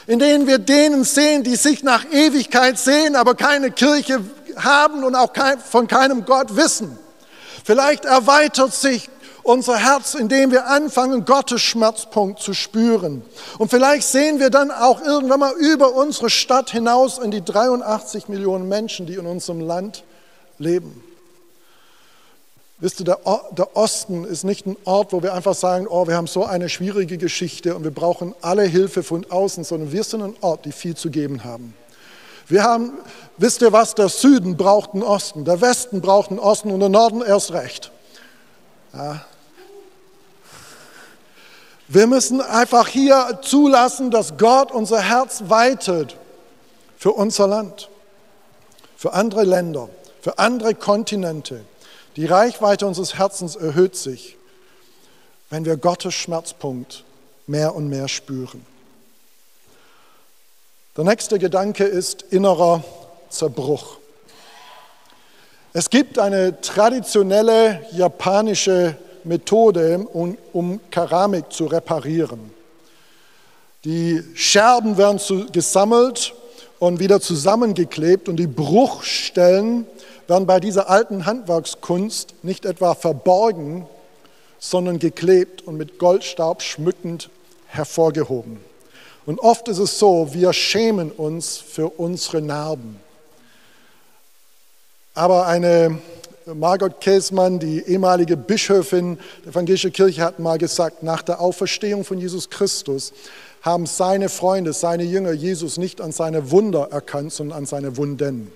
in 0.07 0.19
denen 0.19 0.47
wir 0.47 0.59
denen 0.59 1.03
sehen, 1.03 1.43
die 1.43 1.55
sich 1.55 1.83
nach 1.83 2.05
Ewigkeit 2.11 2.77
sehen, 2.77 3.15
aber 3.15 3.35
keine 3.35 3.71
Kirche 3.71 4.21
haben 4.57 5.03
und 5.03 5.15
auch 5.15 5.31
von 5.69 5.87
keinem 5.87 6.25
Gott 6.25 6.55
wissen. 6.55 6.97
Vielleicht 7.63 8.05
erweitert 8.05 8.73
sich 8.73 9.09
unser 9.45 9.77
Herz, 9.77 10.15
indem 10.15 10.51
wir 10.51 10.67
anfangen, 10.67 11.23
Gottes 11.23 11.61
Schmerzpunkt 11.61 12.41
zu 12.41 12.55
spüren. 12.55 13.21
Und 13.59 13.69
vielleicht 13.69 14.07
sehen 14.07 14.39
wir 14.39 14.49
dann 14.49 14.71
auch 14.71 15.01
irgendwann 15.01 15.39
mal 15.39 15.53
über 15.53 15.93
unsere 15.93 16.31
Stadt 16.31 16.71
hinaus 16.71 17.19
in 17.19 17.29
die 17.29 17.45
83 17.45 18.27
Millionen 18.27 18.67
Menschen, 18.67 19.05
die 19.05 19.13
in 19.13 19.27
unserem 19.27 19.59
Land 19.59 20.03
leben. 20.57 21.04
Wisst 22.77 22.99
ihr, 22.99 23.05
der, 23.05 23.77
Osten 23.77 24.25
ist 24.25 24.43
nicht 24.43 24.65
ein 24.65 24.75
Ort, 24.83 25.13
wo 25.13 25.23
wir 25.23 25.33
einfach 25.33 25.55
sagen, 25.55 25.87
oh, 25.87 26.07
wir 26.07 26.15
haben 26.15 26.27
so 26.27 26.43
eine 26.43 26.67
schwierige 26.67 27.17
Geschichte 27.17 27.73
und 27.73 27.85
wir 27.85 27.91
brauchen 27.91 28.35
alle 28.41 28.63
Hilfe 28.63 29.01
von 29.01 29.25
außen, 29.29 29.63
sondern 29.63 29.93
wir 29.93 30.03
sind 30.03 30.21
ein 30.21 30.35
Ort, 30.41 30.65
die 30.65 30.73
viel 30.73 30.95
zu 30.95 31.09
geben 31.09 31.45
haben. 31.45 31.73
Wir 32.47 32.63
haben, 32.63 32.91
wisst 33.37 33.61
ihr 33.61 33.71
was, 33.71 33.95
der 33.95 34.09
Süden 34.09 34.57
braucht 34.57 34.93
einen 34.93 35.03
Osten, 35.03 35.45
der 35.45 35.61
Westen 35.61 36.01
braucht 36.01 36.31
einen 36.31 36.39
Osten 36.39 36.69
und 36.69 36.81
der 36.81 36.89
Norden 36.89 37.21
erst 37.21 37.53
recht. 37.53 37.91
Ja. 38.93 39.25
Wir 41.87 42.07
müssen 42.07 42.41
einfach 42.41 42.87
hier 42.87 43.39
zulassen, 43.41 44.11
dass 44.11 44.37
Gott 44.37 44.71
unser 44.71 45.01
Herz 45.01 45.43
weitet 45.47 46.17
für 46.97 47.11
unser 47.11 47.47
Land, 47.47 47.89
für 48.97 49.13
andere 49.13 49.43
Länder, 49.43 49.87
für 50.19 50.39
andere 50.39 50.75
Kontinente. 50.75 51.63
Die 52.15 52.25
Reichweite 52.25 52.87
unseres 52.87 53.17
Herzens 53.17 53.57
erhöht 53.57 53.95
sich, 53.95 54.37
wenn 55.49 55.65
wir 55.65 55.75
Gottes 55.75 56.13
Schmerzpunkt 56.13 57.03
mehr 57.45 57.75
und 57.75 57.89
mehr 57.89 58.07
spüren. 58.07 58.65
Der 60.95 61.03
nächste 61.03 61.39
Gedanke 61.39 61.83
ist 61.83 62.21
innerer 62.21 62.83
Zerbruch. 63.29 63.97
Es 65.73 65.89
gibt 65.89 66.17
eine 66.17 66.61
traditionelle 66.61 67.85
japanische 67.91 68.95
Methode, 69.25 70.07
um, 70.13 70.37
um 70.53 70.79
Keramik 70.89 71.51
zu 71.51 71.65
reparieren. 71.65 72.49
Die 73.83 74.23
Scherben 74.35 74.95
werden 74.97 75.19
zu, 75.19 75.47
gesammelt 75.51 76.33
und 76.79 76.99
wieder 76.99 77.19
zusammengeklebt 77.19 78.29
und 78.29 78.37
die 78.37 78.47
Bruchstellen 78.47 79.85
werden 80.27 80.45
bei 80.45 80.59
dieser 80.59 80.89
alten 80.89 81.25
Handwerkskunst 81.25 82.35
nicht 82.43 82.65
etwa 82.65 82.95
verborgen, 82.95 83.87
sondern 84.59 84.99
geklebt 84.99 85.61
und 85.61 85.77
mit 85.77 85.99
Goldstaub 85.99 86.61
schmückend 86.61 87.29
hervorgehoben. 87.67 88.57
Und 89.25 89.39
oft 89.39 89.67
ist 89.67 89.79
es 89.79 89.99
so, 89.99 90.33
wir 90.33 90.53
schämen 90.53 91.11
uns 91.11 91.57
für 91.57 91.89
unsere 91.89 92.41
Narben. 92.41 92.99
Aber 95.13 95.47
eine 95.47 95.99
Margot 96.45 97.01
Käsmann, 97.01 97.57
die 97.57 97.81
ehemalige 97.81 98.37
Bischöfin 98.37 99.17
der 99.43 99.51
evangelischen 99.51 99.91
Kirche, 99.91 100.21
hat 100.21 100.39
mal 100.39 100.57
gesagt, 100.57 101.01
nach 101.01 101.23
der 101.23 101.41
Auferstehung 101.41 102.03
von 102.03 102.19
Jesus 102.19 102.49
Christus 102.49 103.13
haben 103.63 103.87
seine 103.87 104.29
Freunde, 104.29 104.73
seine 104.73 105.03
Jünger 105.03 105.31
Jesus 105.31 105.77
nicht 105.77 106.01
an 106.01 106.11
seine 106.11 106.51
Wunder 106.51 106.89
erkannt, 106.91 107.33
sondern 107.33 107.57
an 107.57 107.65
seine 107.65 107.97
Wunden. 107.97 108.51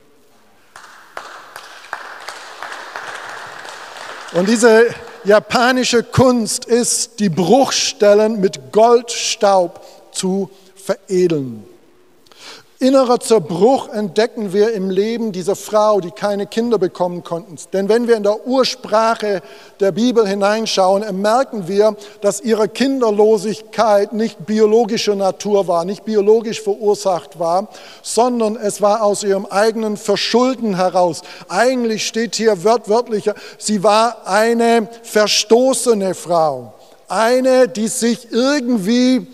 Und 4.34 4.48
diese 4.48 4.88
japanische 5.24 6.04
Kunst 6.04 6.66
ist, 6.66 7.20
die 7.20 7.30
Bruchstellen 7.30 8.40
mit 8.40 8.72
Goldstaub 8.72 9.82
zu 10.12 10.50
veredeln. 10.76 11.64
Innerer 12.82 13.20
Zerbruch 13.20 13.90
entdecken 13.90 14.54
wir 14.54 14.72
im 14.72 14.90
Leben 14.90 15.34
dieser 15.34 15.58
Frau, 15.58 16.00
die 16.00 16.12
keine 16.12 16.48
Kinder 16.48 16.78
bekommen 16.78 17.26
konnten. 17.26 17.58
Denn 17.74 17.90
wenn 17.90 18.08
wir 18.08 18.16
in 18.16 18.24
der 18.24 18.48
Ursprache 18.48 19.42
der 19.82 19.92
Bibel 19.92 20.26
hineinschauen, 20.26 21.04
merken 21.20 21.68
wir, 21.68 21.98
dass 22.22 22.40
ihre 22.40 22.70
Kinderlosigkeit 22.70 24.14
nicht 24.14 24.46
biologischer 24.46 25.16
Natur 25.16 25.68
war, 25.68 25.84
nicht 25.84 26.06
biologisch 26.06 26.62
verursacht 26.62 27.38
war, 27.38 27.68
sondern 28.02 28.56
es 28.56 28.82
war 28.82 29.04
aus 29.04 29.24
ihrem 29.24 29.46
eigenen 29.46 29.98
Verschulden 29.98 30.78
heraus. 30.78 31.22
Eigentlich 31.50 32.08
steht 32.08 32.36
hier 32.36 32.64
wörtlich, 32.64 33.30
sie 33.58 33.84
war 33.84 34.26
eine 34.26 34.88
verstoßene 35.04 36.16
Frau, 36.16 36.72
eine, 37.10 37.68
die 37.68 37.90
sich 37.90 38.32
irgendwie 38.32 39.28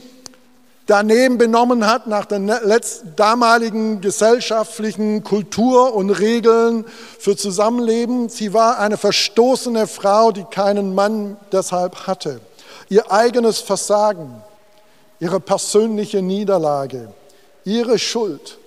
daneben 0.86 1.38
benommen 1.38 1.88
hat 1.88 2.08
nach 2.08 2.26
der 2.26 2.40
ne-, 2.40 2.82
damaligen 3.16 4.02
gesellschaftlichen 4.02 5.24
Kultur 5.24 5.94
und 5.94 6.10
Regeln 6.10 6.86
für 7.20 7.36
Zusammenleben. 7.36 8.30
Sie 8.30 8.54
war 8.54 8.80
eine 8.80 8.98
verstoßene 8.98 9.88
Frau, 9.88 10.32
die 10.32 10.44
keinen 10.44 10.94
Mann 10.94 11.38
deshalb 11.52 12.08
hatte. 12.08 12.40
Ihr 12.90 13.12
eigenes 13.12 13.60
Versagen, 13.60 14.42
ihre 15.20 15.40
persönliche 15.40 16.22
Niederlage, 16.22 17.12
ihre 17.64 17.98
Schuld, 17.98 18.58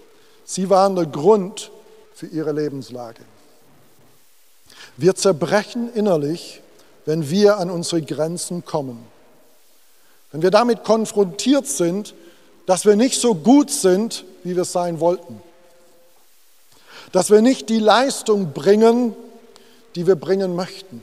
sie 0.45 0.71
waren 0.71 0.97
der 0.97 1.07
Grund 1.07 1.71
für 2.15 2.27
ihre 2.27 2.53
Lebenslage. 2.53 3.21
Wir 4.97 5.15
zerbrechen 5.15 5.93
innerlich, 5.95 6.61
wenn 7.05 7.31
wir 7.31 7.59
an 7.59 7.71
unsere 7.71 8.03
Grenzen 8.03 8.65
kommen. 8.65 9.07
Wenn 10.31 10.43
wir 10.43 10.51
damit 10.51 10.85
konfrontiert 10.85 11.67
sind, 11.67 12.15
dass 12.67 12.85
wir 12.85 12.97
nicht 12.97 13.21
so 13.21 13.35
gut 13.35 13.71
sind, 13.71 14.25
wie 14.45 14.55
wir 14.57 14.65
sein 14.65 15.01
wollten. 15.01 15.43
Dass 17.13 17.31
wir 17.31 17.41
nicht 17.41 17.71
die 17.71 17.79
Leistung 17.79 18.53
bringen, 18.53 19.17
die 19.95 20.07
wir 20.07 20.17
bringen 20.17 20.55
möchten. 20.55 21.03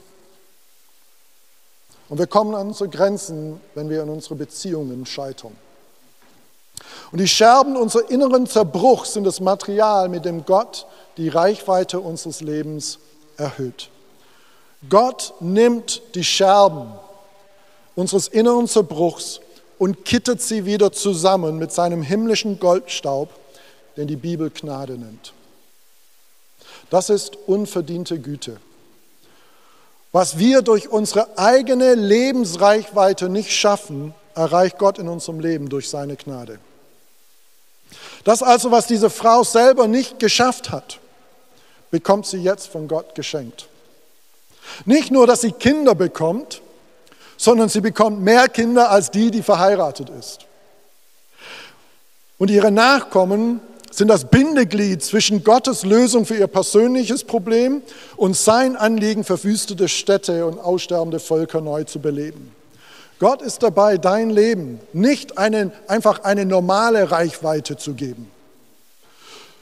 Und 2.08 2.20
wir 2.20 2.27
kommen 2.27 2.53
an 2.53 2.67
unsere 2.67 2.89
Grenzen, 2.89 3.60
wenn 3.74 3.89
wir 3.89 4.03
in 4.03 4.10
unsere 4.10 4.36
Beziehungen 4.36 5.08
scheitern. 5.08 5.58
Und 7.12 7.20
die 7.20 7.27
Scherben 7.27 7.75
unserer 7.75 8.10
inneren 8.12 8.46
Zerbruchs 8.46 9.13
sind 9.13 9.24
das 9.24 9.39
Material, 9.39 10.10
mit 10.10 10.25
dem 10.25 10.46
Gott 10.46 10.86
die 11.17 11.29
Reichweite 11.29 12.00
unseres 12.00 12.41
Lebens 12.41 13.00
erhöht. 13.38 13.89
Gott 14.89 15.34
nimmt 15.39 16.01
die 16.13 16.24
Scherben 16.24 16.94
unseres 17.95 18.27
inneren 18.27 18.67
Zerbruchs 18.67 19.39
und 19.77 20.05
kittet 20.05 20.41
sie 20.41 20.65
wieder 20.65 20.91
zusammen 20.91 21.57
mit 21.57 21.71
seinem 21.71 22.01
himmlischen 22.01 22.59
Goldstaub, 22.59 23.29
den 23.97 24.07
die 24.07 24.15
Bibel 24.15 24.49
Gnade 24.49 24.97
nennt. 24.97 25.33
Das 26.89 27.09
ist 27.09 27.37
unverdiente 27.47 28.19
Güte. 28.19 28.57
Was 30.11 30.37
wir 30.37 30.61
durch 30.61 30.89
unsere 30.89 31.37
eigene 31.37 31.95
Lebensreichweite 31.95 33.27
nicht 33.27 33.51
schaffen, 33.51 34.13
erreicht 34.33 34.77
Gott 34.77 34.97
in 34.97 35.09
unserem 35.09 35.39
Leben 35.39 35.67
durch 35.67 35.89
seine 35.89 36.15
Gnade. 36.15 36.59
Das 38.23 38.41
also, 38.41 38.71
was 38.71 38.87
diese 38.87 39.09
Frau 39.09 39.43
selber 39.43 39.87
nicht 39.87 40.19
geschafft 40.19 40.71
hat, 40.71 40.99
bekommt 41.91 42.25
sie 42.25 42.37
jetzt 42.37 42.67
von 42.67 42.87
Gott 42.87 43.15
geschenkt. 43.15 43.67
Nicht 44.85 45.11
nur, 45.11 45.27
dass 45.27 45.41
sie 45.41 45.51
Kinder 45.51 45.95
bekommt, 45.95 46.61
sondern 47.38 47.70
sie 47.70 47.82
bekommt 47.82 48.22
mehr 48.22 48.48
Kinder 48.48 48.89
als 48.89 49.12
die, 49.12 49.32
die 49.32 49.44
verheiratet 49.44 50.10
ist. 50.10 50.39
Und 52.38 52.50
ihre 52.50 52.71
Nachkommen 52.71 53.62
sind 53.91 54.10
das 54.10 54.26
Bindeglied 54.26 55.02
zwischen 55.02 55.43
Gottes 55.43 55.86
Lösung 55.86 56.26
für 56.26 56.36
ihr 56.36 56.48
persönliches 56.48 57.24
Problem 57.24 57.82
und 58.17 58.36
sein 58.36 58.76
Anliegen, 58.76 59.24
verwüstete 59.24 59.88
Städte 59.88 60.45
und 60.45 60.60
aussterbende 60.60 61.19
Völker 61.19 61.62
neu 61.62 61.86
zu 61.86 62.00
beleben. 62.00 62.52
Gott 63.19 63.41
ist 63.41 63.63
dabei, 63.63 63.98
dein 63.98 64.30
Leben 64.30 64.82
nicht 64.91 65.38
einen, 65.38 65.71
einfach 65.88 66.24
eine 66.24 66.45
normale 66.45 67.10
Reichweite 67.10 67.78
zu 67.78 67.93
geben. 67.93 68.30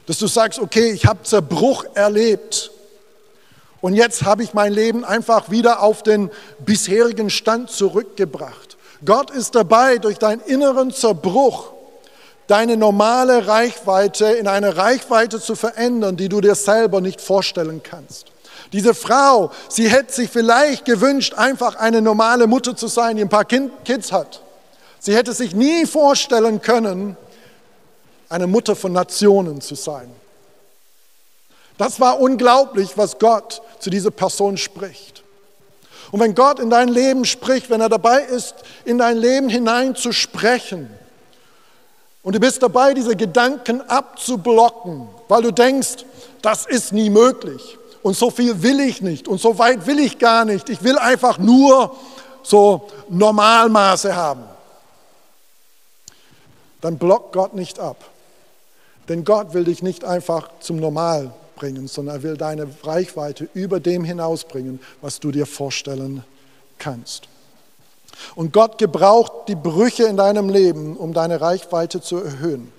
Dass 0.06 0.18
du 0.18 0.26
sagst, 0.26 0.58
okay, 0.58 0.90
ich 0.90 1.06
habe 1.06 1.22
Zerbruch 1.22 1.84
erlebt 1.94 2.72
und 3.84 3.92
jetzt 3.92 4.24
habe 4.24 4.42
ich 4.42 4.54
mein 4.54 4.72
Leben 4.72 5.04
einfach 5.04 5.50
wieder 5.50 5.82
auf 5.82 6.02
den 6.02 6.30
bisherigen 6.60 7.28
Stand 7.28 7.68
zurückgebracht. 7.68 8.78
Gott 9.04 9.30
ist 9.30 9.54
dabei, 9.54 9.98
durch 9.98 10.16
deinen 10.16 10.40
inneren 10.40 10.90
Zerbruch 10.90 11.74
deine 12.46 12.78
normale 12.78 13.46
Reichweite 13.46 14.24
in 14.24 14.48
eine 14.48 14.78
Reichweite 14.78 15.38
zu 15.38 15.54
verändern, 15.54 16.16
die 16.16 16.30
du 16.30 16.40
dir 16.40 16.54
selber 16.54 17.02
nicht 17.02 17.20
vorstellen 17.20 17.82
kannst. 17.82 18.28
Diese 18.72 18.94
Frau, 18.94 19.50
sie 19.68 19.90
hätte 19.90 20.14
sich 20.14 20.30
vielleicht 20.30 20.86
gewünscht, 20.86 21.34
einfach 21.34 21.76
eine 21.76 22.00
normale 22.00 22.46
Mutter 22.46 22.74
zu 22.74 22.86
sein, 22.86 23.16
die 23.16 23.22
ein 23.22 23.28
paar 23.28 23.44
kind, 23.44 23.70
Kids 23.84 24.12
hat. 24.12 24.40
Sie 24.98 25.14
hätte 25.14 25.34
sich 25.34 25.54
nie 25.54 25.84
vorstellen 25.84 26.62
können, 26.62 27.18
eine 28.30 28.46
Mutter 28.46 28.76
von 28.76 28.94
Nationen 28.94 29.60
zu 29.60 29.74
sein. 29.74 30.10
Das 31.76 31.98
war 32.00 32.20
unglaublich, 32.20 32.96
was 32.96 33.18
Gott 33.18 33.62
zu 33.80 33.90
dieser 33.90 34.10
Person 34.10 34.56
spricht. 34.56 35.22
Und 36.12 36.20
wenn 36.20 36.34
Gott 36.34 36.60
in 36.60 36.70
dein 36.70 36.88
Leben 36.88 37.24
spricht, 37.24 37.70
wenn 37.70 37.80
er 37.80 37.88
dabei 37.88 38.20
ist, 38.22 38.54
in 38.84 38.98
dein 38.98 39.16
Leben 39.16 39.48
hinein 39.48 39.96
zu 39.96 40.12
sprechen, 40.12 40.88
und 42.22 42.34
du 42.34 42.40
bist 42.40 42.62
dabei, 42.62 42.94
diese 42.94 43.16
Gedanken 43.16 43.82
abzublocken, 43.82 45.08
weil 45.28 45.42
du 45.42 45.50
denkst, 45.50 46.06
das 46.40 46.64
ist 46.64 46.92
nie 46.92 47.10
möglich 47.10 47.76
und 48.02 48.16
so 48.16 48.30
viel 48.30 48.62
will 48.62 48.80
ich 48.80 49.02
nicht 49.02 49.28
und 49.28 49.40
so 49.40 49.58
weit 49.58 49.86
will 49.86 49.98
ich 49.98 50.18
gar 50.18 50.44
nicht. 50.46 50.70
Ich 50.70 50.82
will 50.82 50.98
einfach 50.98 51.36
nur 51.38 51.94
so 52.42 52.88
Normalmaße 53.10 54.14
haben. 54.16 54.44
Dann 56.80 56.96
block 56.96 57.32
Gott 57.32 57.54
nicht 57.54 57.78
ab. 57.78 57.96
Denn 59.08 59.24
Gott 59.24 59.52
will 59.52 59.64
dich 59.64 59.82
nicht 59.82 60.04
einfach 60.04 60.48
zum 60.60 60.76
Normal 60.76 61.30
bringen, 61.64 61.88
sondern 61.88 62.16
er 62.16 62.22
will 62.22 62.36
deine 62.36 62.68
Reichweite 62.82 63.48
über 63.54 63.80
dem 63.80 64.04
hinausbringen, 64.04 64.80
was 65.00 65.18
du 65.18 65.30
dir 65.30 65.46
vorstellen 65.46 66.22
kannst. 66.78 67.28
Und 68.34 68.52
Gott 68.52 68.76
gebraucht 68.76 69.48
die 69.48 69.54
Brüche 69.54 70.04
in 70.04 70.18
deinem 70.18 70.50
Leben, 70.50 70.94
um 70.94 71.14
deine 71.14 71.40
Reichweite 71.40 72.02
zu 72.02 72.18
erhöhen. 72.18 72.70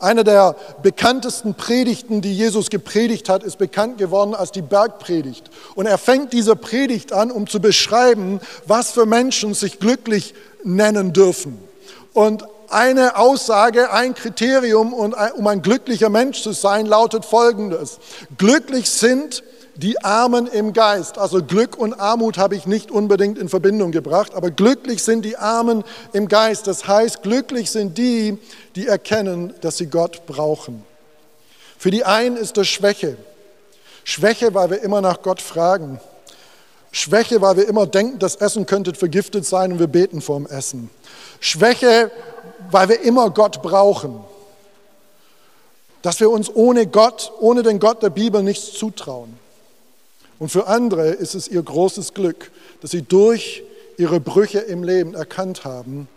Eine 0.00 0.24
der 0.24 0.56
bekanntesten 0.82 1.54
Predigten, 1.54 2.20
die 2.20 2.34
Jesus 2.34 2.68
gepredigt 2.68 3.28
hat, 3.28 3.44
ist 3.44 3.58
bekannt 3.58 3.96
geworden 3.96 4.34
als 4.34 4.50
die 4.50 4.60
Bergpredigt. 4.60 5.48
Und 5.76 5.86
er 5.86 5.96
fängt 5.96 6.32
diese 6.32 6.56
Predigt 6.56 7.12
an, 7.12 7.30
um 7.30 7.46
zu 7.46 7.60
beschreiben, 7.60 8.40
was 8.66 8.90
für 8.90 9.06
Menschen 9.06 9.54
sich 9.54 9.78
glücklich 9.78 10.34
nennen 10.64 11.12
dürfen. 11.12 11.58
Und 12.12 12.44
eine 12.70 13.16
Aussage, 13.16 13.92
ein 13.92 14.14
Kriterium, 14.14 14.92
um 14.92 15.46
ein 15.46 15.62
glücklicher 15.62 16.08
Mensch 16.08 16.42
zu 16.42 16.52
sein, 16.52 16.86
lautet 16.86 17.24
folgendes. 17.24 17.98
Glücklich 18.38 18.90
sind 18.90 19.42
die 19.76 20.02
Armen 20.02 20.46
im 20.46 20.72
Geist. 20.72 21.18
Also 21.18 21.42
Glück 21.42 21.76
und 21.76 21.94
Armut 21.94 22.38
habe 22.38 22.56
ich 22.56 22.66
nicht 22.66 22.90
unbedingt 22.90 23.38
in 23.38 23.48
Verbindung 23.48 23.92
gebracht, 23.92 24.34
aber 24.34 24.50
glücklich 24.50 25.02
sind 25.02 25.24
die 25.24 25.36
Armen 25.36 25.84
im 26.12 26.28
Geist. 26.28 26.66
Das 26.66 26.88
heißt, 26.88 27.22
glücklich 27.22 27.70
sind 27.70 27.98
die, 27.98 28.38
die 28.74 28.86
erkennen, 28.86 29.54
dass 29.60 29.76
sie 29.76 29.86
Gott 29.86 30.26
brauchen. 30.26 30.84
Für 31.78 31.90
die 31.90 32.04
einen 32.04 32.36
ist 32.36 32.56
das 32.56 32.68
Schwäche. 32.68 33.16
Schwäche, 34.04 34.54
weil 34.54 34.70
wir 34.70 34.82
immer 34.82 35.00
nach 35.00 35.22
Gott 35.22 35.42
fragen. 35.42 36.00
Schwäche, 36.92 37.42
weil 37.42 37.58
wir 37.58 37.68
immer 37.68 37.86
denken, 37.86 38.18
das 38.18 38.36
Essen 38.36 38.64
könnte 38.64 38.94
vergiftet 38.94 39.44
sein 39.44 39.72
und 39.72 39.78
wir 39.78 39.86
beten 39.86 40.22
vorm 40.22 40.46
Essen. 40.46 40.88
Schwäche, 41.40 42.10
weil 42.70 42.88
wir 42.88 43.00
immer 43.00 43.30
Gott 43.30 43.62
brauchen. 43.62 44.20
Dass 46.02 46.20
wir 46.20 46.30
uns 46.30 46.54
ohne 46.54 46.86
Gott, 46.86 47.32
ohne 47.40 47.62
den 47.62 47.78
Gott 47.78 48.02
der 48.02 48.10
Bibel 48.10 48.42
nichts 48.42 48.72
zutrauen. 48.74 49.38
Und 50.38 50.50
für 50.50 50.66
andere 50.66 51.08
ist 51.08 51.34
es 51.34 51.48
ihr 51.48 51.62
großes 51.62 52.14
Glück, 52.14 52.50
dass 52.80 52.90
sie 52.90 53.02
durch 53.02 53.62
ihre 53.96 54.20
Brüche 54.20 54.58
im 54.58 54.82
Leben 54.82 55.14
erkannt 55.14 55.64
haben, 55.64 56.08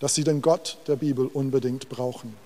dass 0.00 0.14
sie 0.14 0.24
den 0.24 0.42
Gott 0.42 0.78
der 0.86 0.96
Bibel 0.96 1.26
unbedingt 1.26 1.88
brauchen. 1.88 2.36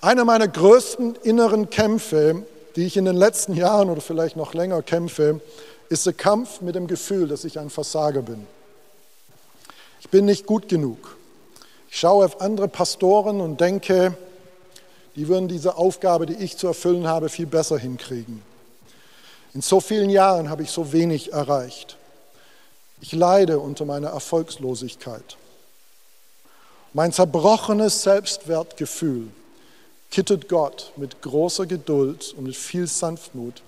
Einer 0.00 0.24
meiner 0.24 0.48
größten 0.48 1.16
inneren 1.22 1.70
Kämpfe, 1.70 2.44
die 2.76 2.86
ich 2.86 2.96
in 2.96 3.04
den 3.04 3.16
letzten 3.16 3.54
Jahren 3.54 3.88
oder 3.88 4.00
vielleicht 4.00 4.36
noch 4.36 4.52
länger 4.52 4.82
kämpfe, 4.82 5.40
ist 5.88 6.06
der 6.06 6.12
Kampf 6.12 6.60
mit 6.60 6.74
dem 6.74 6.86
Gefühl, 6.86 7.28
dass 7.28 7.44
ich 7.44 7.58
ein 7.58 7.70
Versager 7.70 8.22
bin. 8.22 8.46
Ich 10.04 10.10
bin 10.10 10.26
nicht 10.26 10.44
gut 10.44 10.68
genug. 10.68 11.16
Ich 11.90 11.98
schaue 11.98 12.26
auf 12.26 12.42
andere 12.42 12.68
Pastoren 12.68 13.40
und 13.40 13.58
denke, 13.58 14.14
die 15.16 15.28
würden 15.28 15.48
diese 15.48 15.76
Aufgabe, 15.78 16.26
die 16.26 16.34
ich 16.34 16.58
zu 16.58 16.66
erfüllen 16.66 17.08
habe, 17.08 17.30
viel 17.30 17.46
besser 17.46 17.78
hinkriegen. 17.78 18.42
In 19.54 19.62
so 19.62 19.80
vielen 19.80 20.10
Jahren 20.10 20.50
habe 20.50 20.62
ich 20.62 20.70
so 20.70 20.92
wenig 20.92 21.32
erreicht. 21.32 21.96
Ich 23.00 23.12
leide 23.12 23.58
unter 23.58 23.86
meiner 23.86 24.08
Erfolgslosigkeit. 24.08 25.36
Mein 26.92 27.10
zerbrochenes 27.10 28.02
Selbstwertgefühl 28.02 29.28
kittet 30.10 30.48
Gott 30.50 30.92
mit 30.96 31.22
großer 31.22 31.64
Geduld 31.64 32.34
und 32.36 32.44
mit 32.44 32.56
viel 32.56 32.86
Sanftmut 32.86 33.62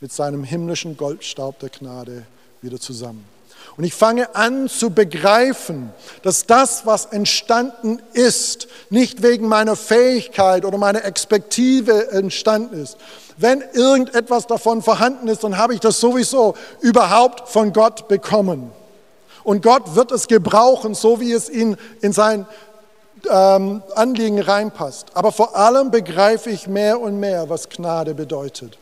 mit 0.00 0.12
seinem 0.12 0.42
himmlischen 0.42 0.96
Goldstaub 0.96 1.60
der 1.60 1.70
Gnade 1.70 2.26
wieder 2.60 2.80
zusammen. 2.80 3.35
Und 3.76 3.84
ich 3.84 3.94
fange 3.94 4.34
an 4.34 4.68
zu 4.68 4.90
begreifen, 4.90 5.90
dass 6.22 6.46
das, 6.46 6.86
was 6.86 7.06
entstanden 7.06 8.00
ist, 8.12 8.68
nicht 8.88 9.22
wegen 9.22 9.48
meiner 9.48 9.76
Fähigkeit 9.76 10.64
oder 10.64 10.78
meiner 10.78 11.04
Expertise 11.04 12.10
entstanden 12.10 12.82
ist. 12.82 12.96
Wenn 13.36 13.62
irgendetwas 13.72 14.46
davon 14.46 14.82
vorhanden 14.82 15.28
ist, 15.28 15.44
dann 15.44 15.58
habe 15.58 15.74
ich 15.74 15.80
das 15.80 16.00
sowieso 16.00 16.54
überhaupt 16.80 17.48
von 17.48 17.72
Gott 17.72 18.08
bekommen. 18.08 18.72
Und 19.44 19.62
Gott 19.62 19.94
wird 19.94 20.10
es 20.10 20.26
gebrauchen, 20.26 20.94
so 20.94 21.20
wie 21.20 21.32
es 21.32 21.50
ihn 21.50 21.76
in 22.00 22.12
sein 22.12 22.46
ähm, 23.30 23.82
Anliegen 23.94 24.40
reinpasst. 24.40 25.08
Aber 25.14 25.32
vor 25.32 25.54
allem 25.54 25.90
begreife 25.90 26.50
ich 26.50 26.66
mehr 26.66 27.00
und 27.00 27.20
mehr, 27.20 27.48
was 27.48 27.68
Gnade 27.68 28.14
bedeutet. 28.14 28.78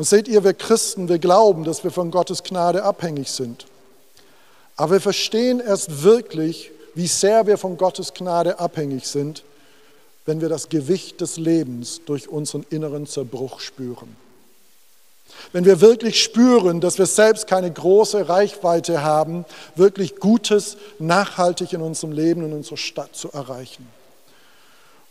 Und 0.00 0.06
seht 0.06 0.28
ihr, 0.28 0.44
wir 0.44 0.54
Christen, 0.54 1.10
wir 1.10 1.18
glauben, 1.18 1.62
dass 1.64 1.84
wir 1.84 1.90
von 1.90 2.10
Gottes 2.10 2.42
Gnade 2.42 2.84
abhängig 2.84 3.30
sind. 3.30 3.66
Aber 4.74 4.92
wir 4.92 5.00
verstehen 5.02 5.60
erst 5.60 6.02
wirklich, 6.02 6.70
wie 6.94 7.06
sehr 7.06 7.46
wir 7.46 7.58
von 7.58 7.76
Gottes 7.76 8.14
Gnade 8.14 8.58
abhängig 8.58 9.06
sind, 9.06 9.44
wenn 10.24 10.40
wir 10.40 10.48
das 10.48 10.70
Gewicht 10.70 11.20
des 11.20 11.36
Lebens 11.36 12.00
durch 12.06 12.30
unseren 12.30 12.64
inneren 12.70 13.06
Zerbruch 13.06 13.60
spüren. 13.60 14.16
Wenn 15.52 15.66
wir 15.66 15.82
wirklich 15.82 16.22
spüren, 16.22 16.80
dass 16.80 16.96
wir 16.96 17.04
selbst 17.04 17.46
keine 17.46 17.70
große 17.70 18.26
Reichweite 18.26 19.02
haben, 19.02 19.44
wirklich 19.74 20.16
Gutes 20.16 20.78
nachhaltig 20.98 21.74
in 21.74 21.82
unserem 21.82 22.12
Leben, 22.12 22.42
in 22.46 22.54
unserer 22.54 22.78
Stadt 22.78 23.14
zu 23.14 23.30
erreichen. 23.32 23.86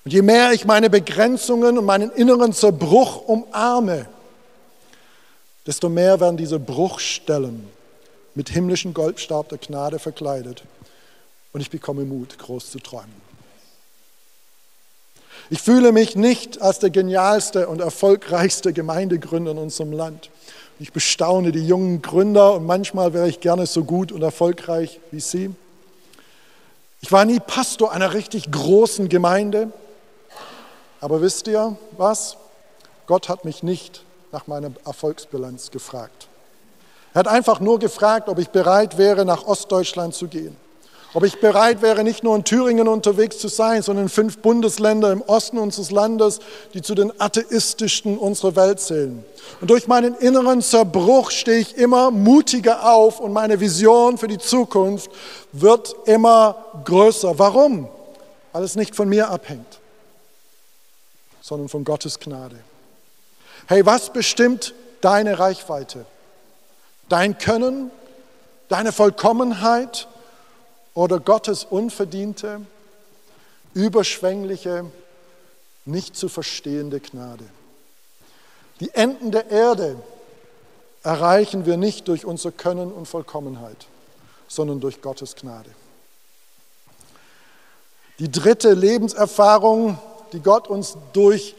Und 0.04 0.14
je 0.14 0.24
mehr 0.24 0.52
ich 0.52 0.66
meine 0.66 0.90
Begrenzungen 0.90 1.78
und 1.78 1.86
meinen 1.86 2.10
inneren 2.10 2.54
Zerbruch 2.54 3.28
umarme, 3.28 4.08
desto 5.66 5.90
mehr 5.90 6.20
werden 6.20 6.38
diese 6.38 6.60
Bruchstellen 6.60 7.68
mit 8.36 8.50
himmlischen 8.50 8.94
Goldstab 8.94 9.50
der 9.50 9.58
Gnade 9.58 10.00
verkleidet 10.00 10.64
und 11.54 11.62
ich 11.62 11.70
bekomme 11.70 12.06
Mut, 12.06 12.38
groß 12.38 12.72
zu 12.72 12.80
träumen. 12.80 13.30
Ich 15.50 15.62
fühle 15.62 15.92
mich 15.92 16.16
nicht 16.16 16.62
als 16.62 16.80
der 16.80 16.92
genialste 16.92 17.68
und 17.68 17.82
erfolgreichste 17.82 18.72
Gemeindegründer 18.72 19.52
in 19.52 19.58
unserem 19.58 19.92
Land. 19.92 20.30
Ich 20.80 20.94
bestaune 20.94 21.52
die 21.52 21.66
jungen 21.66 22.02
Gründer 22.02 22.54
und 22.54 22.66
manchmal 22.66 23.14
wäre 23.14 23.28
ich 23.28 23.40
gerne 23.40 23.66
so 23.66 23.84
gut 23.84 24.12
und 24.12 24.22
erfolgreich 24.22 25.00
wie 25.12 25.20
sie. 25.20 25.54
Ich 27.02 27.12
war 27.12 27.26
nie 27.26 27.40
Pastor 27.40 27.92
einer 27.92 28.14
richtig 28.14 28.52
großen 28.52 29.10
Gemeinde, 29.10 29.72
aber 31.02 31.22
wisst 31.22 31.48
ihr 31.48 31.78
was? 31.98 32.38
Gott 33.08 33.28
hat 33.28 33.44
mich 33.44 33.64
nicht 33.64 34.04
nach 34.32 34.48
meiner 34.48 34.72
Erfolgsbilanz 34.86 35.72
gefragt. 35.72 36.28
Er 37.14 37.20
hat 37.20 37.28
einfach 37.28 37.60
nur 37.60 37.80
gefragt, 37.80 38.30
ob 38.30 38.40
ich 38.40 38.50
bereit 38.50 38.98
wäre, 38.98 39.26
nach 39.26 39.46
Ostdeutschland 39.46 40.14
zu 40.14 40.28
gehen. 40.28 40.56
Ob 41.16 41.24
ich 41.24 41.40
bereit 41.40 41.82
wäre, 41.82 42.04
nicht 42.04 42.24
nur 42.24 42.36
in 42.36 42.44
Thüringen 42.44 42.88
unterwegs 42.88 43.40
zu 43.40 43.48
sein, 43.48 43.82
sondern 43.82 44.06
in 44.06 44.10
fünf 44.10 44.38
Bundesländer 44.40 45.12
im 45.12 45.24
Osten 45.24 45.58
unseres 45.58 45.90
Landes, 45.90 46.40
die 46.76 46.84
zu 46.84 46.94
den 46.94 47.20
atheistischsten 47.20 48.16
unserer 48.16 48.56
Welt 48.56 48.80
zählen. 48.80 49.26
Und 49.60 49.72
durch 49.72 49.88
meinen 49.88 50.14
inneren 50.14 50.62
Zerbruch 50.62 51.32
stehe 51.32 51.58
ich 51.58 51.76
immer 51.78 52.12
mutiger 52.12 52.92
auf 52.94 53.20
und 53.20 53.34
meine 53.34 53.60
Vision 53.60 54.20
für 54.20 54.28
die 54.28 54.38
Zukunft 54.38 55.10
wird 55.52 55.96
immer 56.06 56.56
größer. 56.86 57.40
Warum? 57.40 57.90
Weil 58.54 58.64
es 58.64 58.76
nicht 58.76 58.96
von 58.96 59.10
mir 59.10 59.30
abhängt, 59.30 59.80
sondern 61.42 61.70
von 61.70 61.84
Gottes 61.84 62.20
Gnade. 62.20 62.58
Hey, 63.70 63.86
was 63.86 64.12
bestimmt 64.12 64.74
deine 65.00 65.38
Reichweite? 65.38 66.08
Dein 67.08 67.38
Können, 67.38 67.92
deine 68.68 68.92
Vollkommenheit 68.92 70.08
oder 70.96 71.20
Gottes 71.20 71.66
unverdiente, 71.66 72.62
überschwängliche, 73.76 74.86
nicht 75.86 76.16
zu 76.16 76.30
verstehende 76.30 77.00
Gnade? 77.00 77.44
Die 78.80 78.90
Enden 78.96 79.30
der 79.30 79.52
Erde 79.52 80.02
erreichen 81.04 81.68
wir 81.68 81.78
nicht 81.78 82.08
durch 82.08 82.26
unser 82.26 82.52
Können 82.52 82.92
und 82.92 83.08
Vollkommenheit, 83.08 83.86
sondern 84.48 84.80
durch 84.80 85.00
Gottes 85.00 85.36
Gnade. 85.36 85.70
Die 88.18 88.32
dritte 88.32 88.74
Lebenserfahrung, 88.74 90.00
die 90.34 90.40
Gott 90.40 90.68
uns 90.68 90.98
durch 91.14 91.54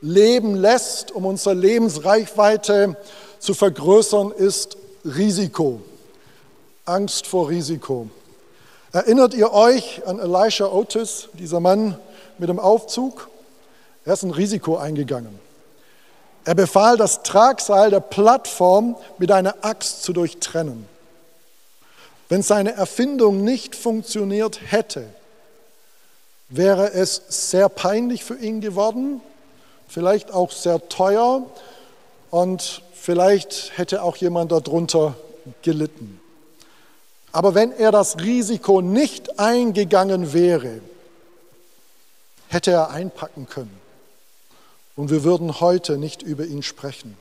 leben 0.00 0.54
lässt, 0.54 1.10
um 1.12 1.26
unsere 1.26 1.54
Lebensreichweite 1.54 2.96
zu 3.38 3.54
vergrößern, 3.54 4.32
ist 4.32 4.76
Risiko. 5.04 5.80
Angst 6.84 7.26
vor 7.26 7.48
Risiko. 7.48 8.08
Erinnert 8.92 9.34
ihr 9.34 9.52
euch 9.52 10.02
an 10.06 10.18
Elisha 10.18 10.66
Otis, 10.66 11.28
dieser 11.34 11.60
Mann 11.60 11.98
mit 12.38 12.48
dem 12.48 12.58
Aufzug? 12.58 13.28
Er 14.04 14.14
ist 14.14 14.22
ein 14.22 14.30
Risiko 14.30 14.76
eingegangen. 14.76 15.38
Er 16.44 16.54
befahl, 16.54 16.96
das 16.96 17.22
Tragseil 17.24 17.90
der 17.90 18.00
Plattform 18.00 18.96
mit 19.18 19.32
einer 19.32 19.56
Axt 19.62 20.04
zu 20.04 20.12
durchtrennen. 20.12 20.88
Wenn 22.28 22.42
seine 22.42 22.72
Erfindung 22.72 23.42
nicht 23.42 23.74
funktioniert 23.74 24.60
hätte, 24.64 25.06
wäre 26.48 26.92
es 26.92 27.20
sehr 27.28 27.68
peinlich 27.68 28.22
für 28.22 28.36
ihn 28.36 28.60
geworden 28.60 29.20
vielleicht 29.88 30.32
auch 30.32 30.50
sehr 30.50 30.88
teuer 30.88 31.42
und 32.30 32.82
vielleicht 32.92 33.72
hätte 33.76 34.02
auch 34.02 34.16
jemand 34.16 34.52
darunter 34.52 35.16
gelitten. 35.62 36.20
Aber 37.32 37.54
wenn 37.54 37.72
er 37.72 37.92
das 37.92 38.18
Risiko 38.18 38.80
nicht 38.80 39.38
eingegangen 39.38 40.32
wäre, 40.32 40.80
hätte 42.48 42.72
er 42.72 42.90
einpacken 42.90 43.46
können. 43.48 43.78
Und 44.96 45.10
wir 45.10 45.24
würden 45.24 45.60
heute 45.60 45.98
nicht 45.98 46.22
über 46.22 46.46
ihn 46.46 46.62
sprechen. 46.62 47.16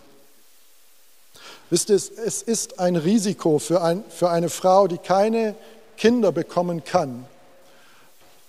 Wisst 1.69 1.89
ihr, 1.89 1.95
es 1.95 2.41
ist 2.41 2.79
ein 2.79 2.95
Risiko 2.95 3.59
für, 3.59 3.81
ein, 3.81 4.03
für 4.09 4.29
eine 4.29 4.49
Frau, 4.49 4.87
die 4.87 4.97
keine 4.97 5.55
Kinder 5.97 6.31
bekommen 6.31 6.83
kann, 6.83 7.25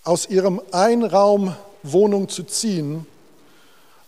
aus 0.05 0.29
ihrem 0.29 0.61
Einraumwohnung 0.70 2.29
zu 2.29 2.44
ziehen 2.44 3.07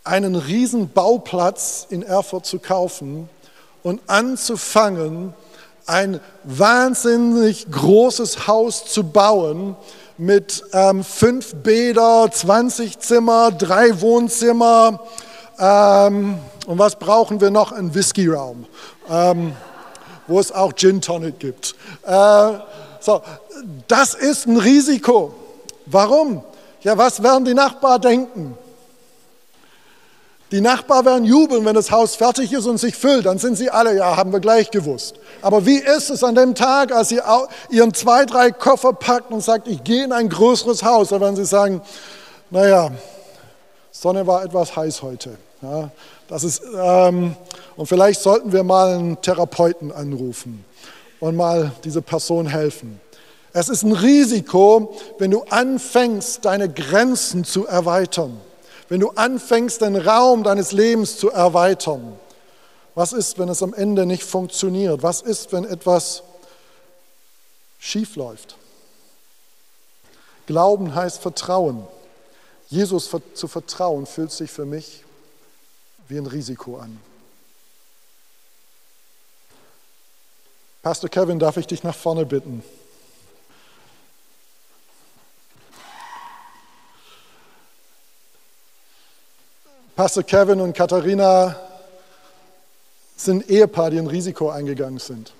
einen 0.08 0.34
riesen 0.34 0.90
Bauplatz 0.90 1.86
in 1.90 2.02
Erfurt 2.02 2.46
zu 2.46 2.58
kaufen 2.58 3.28
und 3.82 4.00
anzufangen, 4.06 5.34
ein 5.86 6.20
wahnsinnig 6.44 7.70
großes 7.70 8.46
Haus 8.46 8.86
zu 8.86 9.04
bauen 9.04 9.76
mit 10.16 10.64
ähm, 10.72 11.04
fünf 11.04 11.54
Bäder, 11.56 12.28
20 12.30 12.98
Zimmer, 12.98 13.50
drei 13.52 14.00
Wohnzimmer. 14.00 15.00
Ähm, 15.58 16.38
und 16.66 16.78
was 16.78 16.96
brauchen 16.96 17.40
wir 17.40 17.50
noch? 17.50 17.72
Ein 17.72 17.94
Whisky-Raum, 17.94 18.66
ähm, 19.08 19.52
wo 20.26 20.40
es 20.40 20.52
auch 20.52 20.72
Gin 20.74 21.00
Tonic 21.00 21.38
gibt. 21.38 21.74
Äh, 22.04 22.52
so, 23.00 23.22
das 23.86 24.14
ist 24.14 24.46
ein 24.46 24.56
Risiko. 24.56 25.34
Warum? 25.86 26.42
Ja, 26.82 26.96
was 26.98 27.22
werden 27.22 27.44
die 27.44 27.54
Nachbarn 27.54 28.00
denken? 28.00 28.58
Die 30.50 30.62
Nachbarn 30.62 31.04
werden 31.04 31.24
jubeln, 31.26 31.64
wenn 31.66 31.74
das 31.74 31.90
Haus 31.90 32.14
fertig 32.14 32.52
ist 32.54 32.66
und 32.66 32.78
sich 32.78 32.96
füllt. 32.96 33.26
Dann 33.26 33.38
sind 33.38 33.56
sie 33.56 33.68
alle, 33.68 33.94
ja, 33.94 34.16
haben 34.16 34.32
wir 34.32 34.40
gleich 34.40 34.70
gewusst. 34.70 35.16
Aber 35.42 35.66
wie 35.66 35.76
ist 35.76 36.08
es 36.08 36.24
an 36.24 36.34
dem 36.34 36.54
Tag, 36.54 36.90
als 36.90 37.10
sie 37.10 37.20
ihren 37.68 37.92
zwei, 37.92 38.24
drei 38.24 38.50
Koffer 38.50 38.94
packt 38.94 39.30
und 39.30 39.42
sagt, 39.42 39.68
ich 39.68 39.84
gehe 39.84 40.04
in 40.04 40.12
ein 40.12 40.30
größeres 40.30 40.82
Haus? 40.82 41.10
Da 41.10 41.20
werden 41.20 41.36
sie 41.36 41.44
sagen, 41.44 41.82
naja, 42.50 42.90
Sonne 43.90 44.26
war 44.26 44.42
etwas 44.42 44.74
heiß 44.74 45.02
heute. 45.02 45.36
Ja, 45.60 45.90
das 46.28 46.44
ist, 46.44 46.62
ähm, 46.80 47.34
und 47.76 47.86
vielleicht 47.86 48.20
sollten 48.20 48.52
wir 48.52 48.62
mal 48.62 48.94
einen 48.94 49.20
Therapeuten 49.20 49.92
anrufen 49.92 50.64
und 51.20 51.36
mal 51.36 51.72
diese 51.84 52.00
Person 52.00 52.46
helfen. 52.46 53.00
Es 53.52 53.68
ist 53.68 53.82
ein 53.82 53.92
Risiko, 53.92 54.94
wenn 55.18 55.30
du 55.30 55.42
anfängst, 55.50 56.44
deine 56.44 56.70
Grenzen 56.70 57.44
zu 57.44 57.66
erweitern 57.66 58.40
wenn 58.88 59.00
du 59.00 59.10
anfängst, 59.10 59.80
den 59.82 59.96
Raum 59.96 60.42
deines 60.42 60.72
Lebens 60.72 61.18
zu 61.18 61.30
erweitern. 61.30 62.18
Was 62.94 63.12
ist, 63.12 63.38
wenn 63.38 63.48
es 63.48 63.62
am 63.62 63.74
Ende 63.74 64.06
nicht 64.06 64.24
funktioniert? 64.24 65.02
Was 65.02 65.20
ist, 65.20 65.52
wenn 65.52 65.64
etwas 65.64 66.22
schiefläuft? 67.78 68.56
Glauben 70.46 70.94
heißt 70.94 71.20
Vertrauen. 71.20 71.86
Jesus 72.68 73.10
zu 73.34 73.48
vertrauen 73.48 74.06
fühlt 74.06 74.32
sich 74.32 74.50
für 74.50 74.64
mich 74.64 75.04
wie 76.08 76.18
ein 76.18 76.26
Risiko 76.26 76.78
an. 76.78 76.98
Pastor 80.82 81.10
Kevin, 81.10 81.38
darf 81.38 81.58
ich 81.58 81.66
dich 81.66 81.82
nach 81.82 81.94
vorne 81.94 82.24
bitten? 82.24 82.62
Pastor 89.98 90.22
Kevin 90.22 90.60
und 90.60 90.74
Katharina 90.74 91.56
sind 93.16 93.50
Ehepaar, 93.50 93.90
die 93.90 93.98
ein 93.98 94.06
Risiko 94.06 94.48
eingegangen 94.48 95.00
sind. 95.00 95.32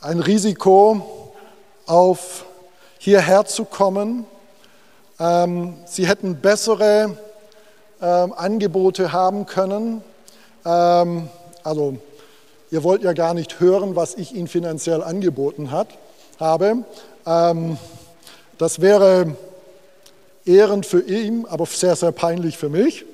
Ein 0.00 0.20
Risiko, 0.20 1.34
auf 1.84 2.46
hierher 2.96 3.44
zu 3.44 3.66
kommen. 3.66 4.24
Ähm, 5.20 5.74
sie 5.84 6.08
hätten 6.08 6.40
bessere 6.40 7.18
ähm, 8.00 8.32
Angebote 8.32 9.12
haben 9.12 9.44
können. 9.44 10.02
Ähm, 10.64 11.28
also, 11.64 11.98
ihr 12.70 12.84
wollt 12.84 13.02
ja 13.02 13.12
gar 13.12 13.34
nicht 13.34 13.60
hören, 13.60 13.96
was 13.96 14.14
ich 14.14 14.34
Ihnen 14.34 14.48
finanziell 14.48 15.02
angeboten 15.02 15.72
hat, 15.72 15.88
habe. 16.40 16.84
Ähm, 17.26 17.76
das 18.56 18.80
wäre 18.80 19.36
ehrend 20.48 20.86
für 20.86 21.02
ihn, 21.02 21.46
aber 21.46 21.66
sehr, 21.66 21.94
sehr 21.94 22.12
peinlich 22.12 22.56
für 22.56 22.68
mich. 22.68 23.04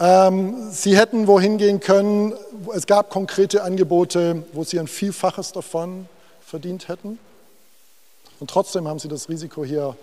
Ähm, 0.00 0.70
sie 0.72 0.96
hätten 0.96 1.26
wohin 1.26 1.58
gehen 1.58 1.80
können. 1.80 2.34
Es 2.74 2.86
gab 2.86 3.10
konkrete 3.10 3.62
Angebote, 3.62 4.42
wo 4.52 4.64
sie 4.64 4.80
ein 4.80 4.88
Vielfaches 4.88 5.52
davon 5.52 6.08
verdient 6.44 6.88
hätten. 6.88 7.18
Und 8.40 8.50
trotzdem 8.50 8.88
haben 8.88 8.98
sie 8.98 9.08
das 9.08 9.28
Risiko 9.28 9.64
hierher 9.64 9.96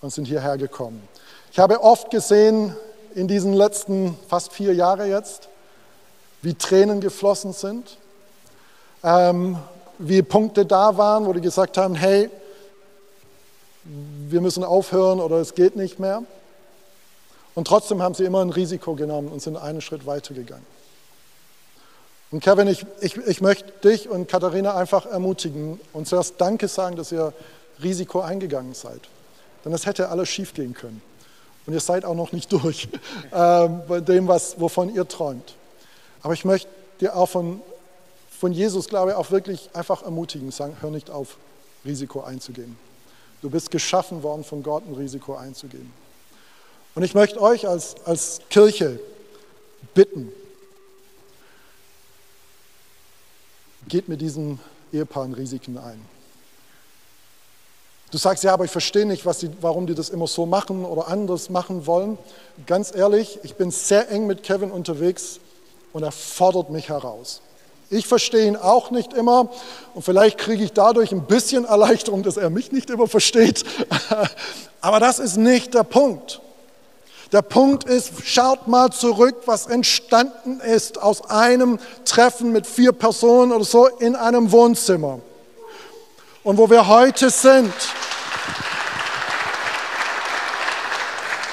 und 0.00 0.12
sind 0.12 0.26
hierher 0.26 0.58
gekommen. 0.58 1.06
Ich 1.52 1.58
habe 1.58 1.82
oft 1.82 2.10
gesehen 2.10 2.74
in 3.14 3.28
diesen 3.28 3.52
letzten 3.52 4.16
fast 4.28 4.52
vier 4.52 4.74
Jahren 4.74 5.08
jetzt, 5.08 5.48
wie 6.42 6.54
Tränen 6.54 7.00
geflossen 7.00 7.52
sind, 7.52 7.96
ähm, 9.04 9.58
wie 9.98 10.22
Punkte 10.22 10.66
da 10.66 10.96
waren, 10.96 11.26
wo 11.26 11.32
die 11.32 11.40
gesagt 11.40 11.78
haben, 11.78 11.94
hey, 11.94 12.28
wir 14.34 14.40
müssen 14.40 14.64
aufhören 14.64 15.20
oder 15.20 15.36
es 15.36 15.54
geht 15.54 15.76
nicht 15.76 16.00
mehr. 16.00 16.24
Und 17.54 17.68
trotzdem 17.68 18.02
haben 18.02 18.14
sie 18.14 18.24
immer 18.24 18.44
ein 18.44 18.50
Risiko 18.50 18.96
genommen 18.96 19.28
und 19.28 19.40
sind 19.40 19.56
einen 19.56 19.80
Schritt 19.80 20.06
weitergegangen. 20.06 20.66
Und 22.32 22.40
Kevin, 22.42 22.66
ich, 22.66 22.84
ich, 23.00 23.16
ich 23.16 23.40
möchte 23.40 23.70
dich 23.88 24.08
und 24.08 24.28
Katharina 24.28 24.74
einfach 24.74 25.06
ermutigen 25.06 25.78
und 25.92 26.08
zuerst 26.08 26.34
Danke 26.38 26.66
sagen, 26.66 26.96
dass 26.96 27.12
ihr 27.12 27.32
Risiko 27.80 28.22
eingegangen 28.22 28.74
seid. 28.74 29.02
Denn 29.64 29.70
das 29.70 29.86
hätte 29.86 30.08
alles 30.08 30.28
schief 30.28 30.52
gehen 30.52 30.74
können. 30.74 31.00
Und 31.66 31.74
ihr 31.74 31.80
seid 31.80 32.04
auch 32.04 32.16
noch 32.16 32.32
nicht 32.32 32.52
durch 32.52 32.88
äh, 33.30 33.68
bei 33.68 34.00
dem, 34.00 34.26
was, 34.26 34.58
wovon 34.58 34.92
ihr 34.92 35.06
träumt. 35.06 35.54
Aber 36.22 36.34
ich 36.34 36.44
möchte 36.44 36.68
dir 37.00 37.14
auch 37.14 37.28
von, 37.28 37.62
von 38.30 38.50
Jesus, 38.50 38.88
glaube 38.88 39.12
ich, 39.12 39.16
auch 39.16 39.30
wirklich 39.30 39.70
einfach 39.74 40.02
ermutigen, 40.02 40.50
sagen, 40.50 40.76
hör 40.80 40.90
nicht 40.90 41.08
auf, 41.08 41.36
Risiko 41.84 42.22
einzugehen. 42.22 42.76
Du 43.44 43.50
bist 43.50 43.70
geschaffen 43.70 44.22
worden 44.22 44.42
von 44.42 44.62
Gott, 44.62 44.84
ein 44.88 44.94
Risiko 44.94 45.34
einzugehen. 45.34 45.92
Und 46.94 47.02
ich 47.02 47.12
möchte 47.12 47.42
euch 47.42 47.68
als, 47.68 47.94
als 48.06 48.40
Kirche 48.48 48.98
bitten, 49.92 50.32
geht 53.86 54.08
mit 54.08 54.22
diesen 54.22 54.60
Ehepaaren 54.94 55.34
Risiken 55.34 55.76
ein. 55.76 56.02
Du 58.10 58.16
sagst, 58.16 58.44
ja, 58.44 58.54
aber 58.54 58.64
ich 58.64 58.70
verstehe 58.70 59.04
nicht, 59.04 59.26
die, 59.42 59.50
warum 59.60 59.86
die 59.86 59.94
das 59.94 60.08
immer 60.08 60.26
so 60.26 60.46
machen 60.46 60.82
oder 60.86 61.08
anders 61.08 61.50
machen 61.50 61.86
wollen. 61.86 62.16
Ganz 62.64 62.94
ehrlich, 62.94 63.40
ich 63.42 63.56
bin 63.56 63.70
sehr 63.70 64.08
eng 64.08 64.26
mit 64.26 64.42
Kevin 64.42 64.70
unterwegs 64.70 65.38
und 65.92 66.02
er 66.02 66.12
fordert 66.12 66.70
mich 66.70 66.88
heraus. 66.88 67.42
Ich 67.90 68.06
verstehe 68.06 68.46
ihn 68.46 68.56
auch 68.56 68.90
nicht 68.90 69.12
immer 69.12 69.50
und 69.94 70.02
vielleicht 70.02 70.38
kriege 70.38 70.64
ich 70.64 70.72
dadurch 70.72 71.12
ein 71.12 71.26
bisschen 71.26 71.64
Erleichterung, 71.64 72.22
dass 72.22 72.36
er 72.36 72.50
mich 72.50 72.72
nicht 72.72 72.90
immer 72.90 73.06
versteht. 73.06 73.64
Aber 74.80 75.00
das 75.00 75.18
ist 75.18 75.36
nicht 75.36 75.74
der 75.74 75.84
Punkt. 75.84 76.40
Der 77.32 77.42
Punkt 77.42 77.84
ist, 77.84 78.12
schaut 78.24 78.68
mal 78.68 78.90
zurück, 78.90 79.42
was 79.46 79.66
entstanden 79.66 80.60
ist 80.60 81.02
aus 81.02 81.28
einem 81.28 81.78
Treffen 82.04 82.52
mit 82.52 82.66
vier 82.66 82.92
Personen 82.92 83.52
oder 83.52 83.64
so 83.64 83.86
in 83.86 84.14
einem 84.14 84.52
Wohnzimmer. 84.52 85.20
Und 86.44 86.58
wo 86.58 86.70
wir 86.70 86.86
heute 86.86 87.30
sind. 87.30 87.72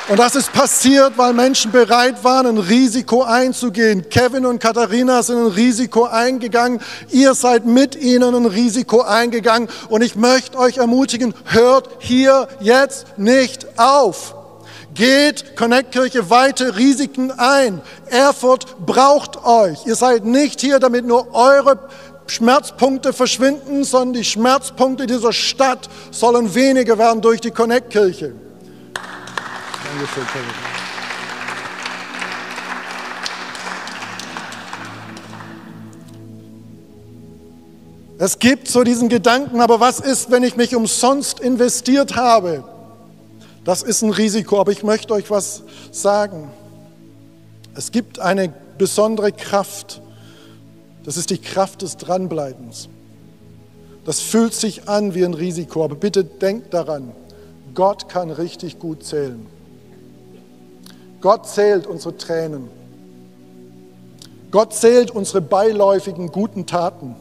Und 0.09 0.19
das 0.19 0.35
ist 0.35 0.51
passiert, 0.51 1.17
weil 1.17 1.33
Menschen 1.33 1.71
bereit 1.71 2.23
waren, 2.23 2.47
ein 2.47 2.57
Risiko 2.57 3.23
einzugehen. 3.23 4.09
Kevin 4.09 4.45
und 4.45 4.59
Katharina 4.59 5.23
sind 5.23 5.37
ein 5.37 5.51
Risiko 5.51 6.05
eingegangen. 6.05 6.81
Ihr 7.11 7.33
seid 7.33 7.65
mit 7.65 7.95
ihnen 7.95 8.35
ein 8.35 8.45
Risiko 8.45 9.01
eingegangen. 9.01 9.69
Und 9.89 10.01
ich 10.01 10.15
möchte 10.15 10.57
euch 10.57 10.77
ermutigen, 10.77 11.33
hört 11.45 11.89
hier 11.99 12.47
jetzt 12.59 13.17
nicht 13.17 13.79
auf. 13.79 14.35
Geht 14.93 15.55
Connect 15.55 15.93
Kirche 15.93 16.29
weite 16.29 16.75
Risiken 16.75 17.31
ein. 17.31 17.81
Erfurt 18.07 18.85
braucht 18.85 19.45
euch. 19.45 19.85
Ihr 19.85 19.95
seid 19.95 20.25
nicht 20.25 20.59
hier, 20.59 20.79
damit 20.79 21.05
nur 21.05 21.33
eure 21.33 21.79
Schmerzpunkte 22.27 23.13
verschwinden, 23.13 23.83
sondern 23.83 24.13
die 24.13 24.25
Schmerzpunkte 24.25 25.05
dieser 25.05 25.31
Stadt 25.31 25.89
sollen 26.09 26.53
weniger 26.53 26.97
werden 26.97 27.21
durch 27.21 27.39
die 27.39 27.51
Connect 27.51 27.91
Kirche. 27.91 28.33
Dankeschön, 29.91 30.23
Kevin. 30.27 30.47
Es 38.17 38.39
gibt 38.39 38.67
so 38.69 38.83
diesen 38.83 39.09
Gedanken, 39.09 39.59
aber 39.59 39.79
was 39.79 39.99
ist, 39.99 40.31
wenn 40.31 40.43
ich 40.43 40.55
mich 40.55 40.75
umsonst 40.75 41.39
investiert 41.41 42.15
habe? 42.15 42.63
Das 43.65 43.83
ist 43.83 44.01
ein 44.01 44.11
Risiko, 44.11 44.61
aber 44.61 44.71
ich 44.71 44.83
möchte 44.83 45.13
euch 45.13 45.29
was 45.29 45.63
sagen. 45.91 46.51
Es 47.75 47.91
gibt 47.91 48.19
eine 48.19 48.53
besondere 48.77 49.33
Kraft. 49.33 50.01
Das 51.03 51.17
ist 51.17 51.31
die 51.31 51.37
Kraft 51.37 51.81
des 51.81 51.97
Dranbleibens. 51.97 52.87
Das 54.05 54.21
fühlt 54.21 54.53
sich 54.53 54.87
an 54.87 55.15
wie 55.15 55.25
ein 55.25 55.33
Risiko, 55.33 55.83
aber 55.83 55.95
bitte 55.95 56.23
denkt 56.23 56.73
daran, 56.73 57.11
Gott 57.73 58.07
kann 58.07 58.31
richtig 58.31 58.79
gut 58.79 59.03
zählen. 59.03 59.45
Gott 61.21 61.47
zählt 61.47 61.85
unsere 61.87 62.17
Tränen. 62.17 62.69
Gott 64.49 64.73
zählt 64.73 65.11
unsere 65.11 65.39
beiläufigen 65.39 66.31
guten 66.31 66.65
Taten. 66.65 67.15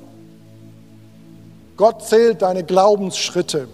Gott 1.76 2.02
zählt 2.06 2.42
deine 2.42 2.64
Glaubensschritte. 2.64 3.68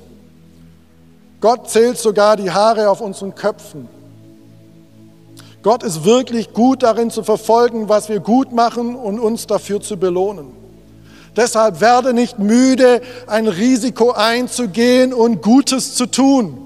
Gott 1.41 1.71
zählt 1.71 1.99
sogar 1.99 2.37
die 2.37 2.51
Haare 2.51 2.91
auf 2.91 3.01
unseren 3.01 3.35
Köpfen. 3.35 3.89
Gott 5.63 5.83
ist 5.83 6.05
wirklich 6.05 6.53
gut 6.53 6.83
darin 6.83 7.11
zu 7.11 7.23
verfolgen, 7.23 7.89
was 7.89 8.09
wir 8.09 8.21
gut 8.21 8.53
machen 8.53 8.95
und 8.95 9.19
uns 9.19 9.47
dafür 9.47 9.81
zu 9.81 9.97
belohnen. 9.97 10.53
Deshalb 11.35 11.81
werde 11.81 12.15
nicht 12.15 12.39
müde, 12.39 13.01
ein 13.27 13.47
Risiko 13.47 14.13
einzugehen 14.13 15.13
und 15.13 15.43
Gutes 15.43 15.95
zu 15.95 16.07
tun. 16.07 16.59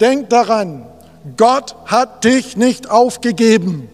Denk 0.00 0.30
daran, 0.30 0.86
Gott 1.36 1.76
hat 1.86 2.24
dich 2.24 2.56
nicht 2.56 2.90
aufgegeben. 2.90 3.88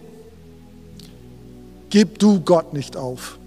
Gib 1.89 2.19
du 2.19 2.39
Gott 2.41 2.73
nicht 2.73 2.95
auf. 2.95 3.37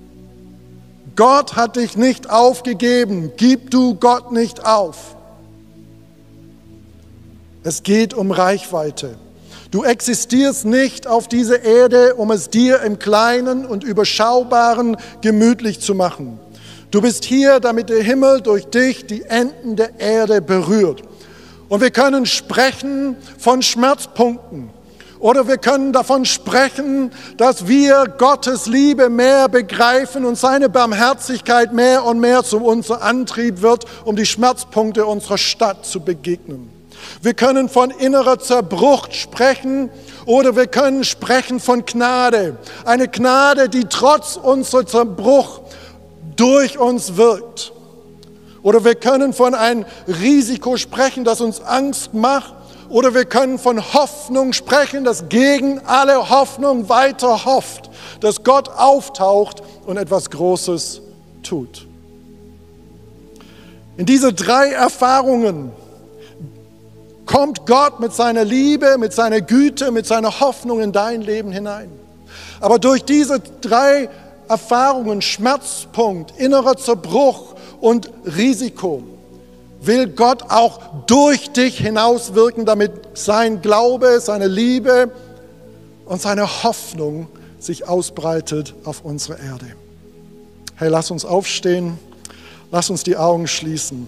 Gott 1.16 1.56
hat 1.56 1.76
dich 1.76 1.96
nicht 1.96 2.30
aufgegeben. 2.30 3.32
Gib 3.36 3.70
du 3.70 3.94
Gott 3.94 4.32
nicht 4.32 4.64
auf. 4.64 5.16
Es 7.62 7.82
geht 7.82 8.14
um 8.14 8.30
Reichweite. 8.30 9.16
Du 9.70 9.84
existierst 9.84 10.64
nicht 10.64 11.06
auf 11.06 11.28
dieser 11.28 11.62
Erde, 11.62 12.14
um 12.14 12.30
es 12.30 12.50
dir 12.50 12.80
im 12.82 12.98
Kleinen 12.98 13.64
und 13.64 13.84
Überschaubaren 13.84 14.96
gemütlich 15.20 15.80
zu 15.80 15.94
machen. 15.94 16.40
Du 16.90 17.00
bist 17.00 17.24
hier, 17.24 17.60
damit 17.60 17.88
der 17.88 18.02
Himmel 18.02 18.40
durch 18.40 18.66
dich 18.66 19.06
die 19.06 19.22
Enden 19.22 19.76
der 19.76 20.00
Erde 20.00 20.42
berührt. 20.42 21.02
Und 21.70 21.80
wir 21.80 21.92
können 21.92 22.26
sprechen 22.26 23.16
von 23.38 23.62
Schmerzpunkten. 23.62 24.70
Oder 25.20 25.46
wir 25.46 25.56
können 25.56 25.92
davon 25.92 26.24
sprechen, 26.24 27.12
dass 27.36 27.68
wir 27.68 28.06
Gottes 28.18 28.66
Liebe 28.66 29.08
mehr 29.08 29.48
begreifen 29.48 30.24
und 30.24 30.36
seine 30.36 30.68
Barmherzigkeit 30.68 31.72
mehr 31.72 32.04
und 32.04 32.18
mehr 32.18 32.42
zu 32.42 32.58
unserem 32.58 33.00
Antrieb 33.02 33.62
wird, 33.62 33.84
um 34.04 34.16
die 34.16 34.26
Schmerzpunkte 34.26 35.06
unserer 35.06 35.38
Stadt 35.38 35.86
zu 35.86 36.00
begegnen. 36.00 36.70
Wir 37.22 37.34
können 37.34 37.68
von 37.68 37.90
innerer 37.90 38.40
Zerbruch 38.40 39.12
sprechen 39.12 39.90
oder 40.26 40.56
wir 40.56 40.66
können 40.66 41.04
sprechen 41.04 41.60
von 41.60 41.84
Gnade. 41.86 42.56
Eine 42.84 43.06
Gnade, 43.06 43.68
die 43.68 43.84
trotz 43.84 44.34
unserer 44.34 44.86
Zerbruch 44.86 45.60
durch 46.34 46.78
uns 46.78 47.16
wirkt. 47.16 47.72
Oder 48.62 48.84
wir 48.84 48.94
können 48.94 49.32
von 49.32 49.54
einem 49.54 49.84
Risiko 50.06 50.76
sprechen, 50.76 51.24
das 51.24 51.40
uns 51.40 51.60
Angst 51.60 52.12
macht 52.14 52.54
oder 52.90 53.14
wir 53.14 53.24
können 53.24 53.58
von 53.58 53.80
Hoffnung 53.94 54.52
sprechen, 54.52 55.04
dass 55.04 55.28
gegen 55.28 55.80
alle 55.86 56.28
Hoffnung 56.28 56.88
weiter 56.88 57.44
hofft, 57.44 57.88
dass 58.20 58.42
Gott 58.42 58.68
auftaucht 58.68 59.62
und 59.86 59.96
etwas 59.96 60.28
Großes 60.28 61.00
tut. 61.42 61.86
In 63.96 64.06
diese 64.06 64.32
drei 64.32 64.70
Erfahrungen 64.70 65.72
kommt 67.26 67.64
Gott 67.66 68.00
mit 68.00 68.12
seiner 68.12 68.44
Liebe, 68.44 68.98
mit 68.98 69.12
seiner 69.12 69.40
Güte, 69.40 69.92
mit 69.92 70.06
seiner 70.06 70.40
Hoffnung 70.40 70.80
in 70.80 70.90
dein 70.90 71.22
Leben 71.22 71.52
hinein. 71.52 71.90
Aber 72.60 72.78
durch 72.78 73.04
diese 73.04 73.40
drei 73.60 74.08
Erfahrungen, 74.48 75.22
Schmerzpunkt, 75.22 76.32
innerer 76.38 76.76
Zerbruch 76.76 77.54
und 77.80 78.10
Risiko, 78.24 79.02
will 79.80 80.08
Gott 80.08 80.42
auch 80.50 80.80
durch 81.06 81.50
dich 81.50 81.78
hinauswirken, 81.78 82.66
damit 82.66 82.92
sein 83.14 83.62
Glaube, 83.62 84.20
seine 84.20 84.46
Liebe 84.46 85.10
und 86.04 86.20
seine 86.20 86.62
Hoffnung 86.62 87.28
sich 87.58 87.88
ausbreitet 87.88 88.74
auf 88.84 89.04
unsere 89.04 89.38
Erde. 89.38 89.66
Hey, 90.76 90.88
lass 90.88 91.10
uns 91.10 91.24
aufstehen, 91.24 91.98
lass 92.70 92.90
uns 92.90 93.02
die 93.02 93.16
Augen 93.16 93.46
schließen. 93.46 94.06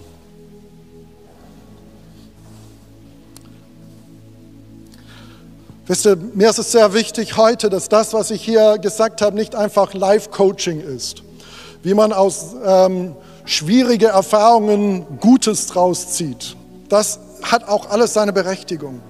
Wisst 5.85 6.05
ihr, 6.05 6.15
mir 6.15 6.49
ist 6.49 6.59
es 6.59 6.71
sehr 6.71 6.93
wichtig 6.93 7.35
heute, 7.35 7.69
dass 7.69 7.89
das, 7.89 8.13
was 8.13 8.31
ich 8.31 8.41
hier 8.41 8.77
gesagt 8.77 9.21
habe, 9.21 9.35
nicht 9.35 9.53
einfach 9.53 9.93
Life-Coaching 9.93 10.79
ist. 10.79 11.23
Wie 11.83 11.93
man 11.93 12.13
aus 12.13 12.55
ähm, 12.65 13.15
schwierigen 13.45 14.09
Erfahrungen 14.09 15.05
Gutes 15.19 15.67
draus 15.67 16.09
zieht. 16.09 16.55
Das 16.89 17.19
hat 17.41 17.67
auch 17.67 17.89
alles 17.89 18.13
seine 18.13 18.33
Berechtigung. 18.33 19.01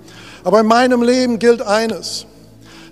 Aber 0.43 0.59
in 0.59 0.67
meinem 0.67 1.03
Leben 1.03 1.39
gilt 1.39 1.61
eines. 1.61 2.25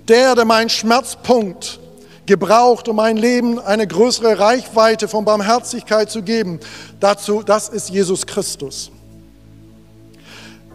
Der, 0.08 0.36
der 0.36 0.46
meinen 0.46 0.70
Schmerzpunkt 0.70 1.80
gebraucht, 2.26 2.88
um 2.88 2.96
mein 2.96 3.18
Leben 3.18 3.60
eine 3.60 3.88
größere 3.88 4.40
Reichweite 4.40 5.08
von 5.08 5.26
Barmherzigkeit 5.26 6.10
zu 6.10 6.22
geben, 6.24 6.60
dazu, 7.00 7.44
das 7.44 7.70
ist 7.70 7.90
Jesus 7.90 8.26
Christus. 8.26 8.92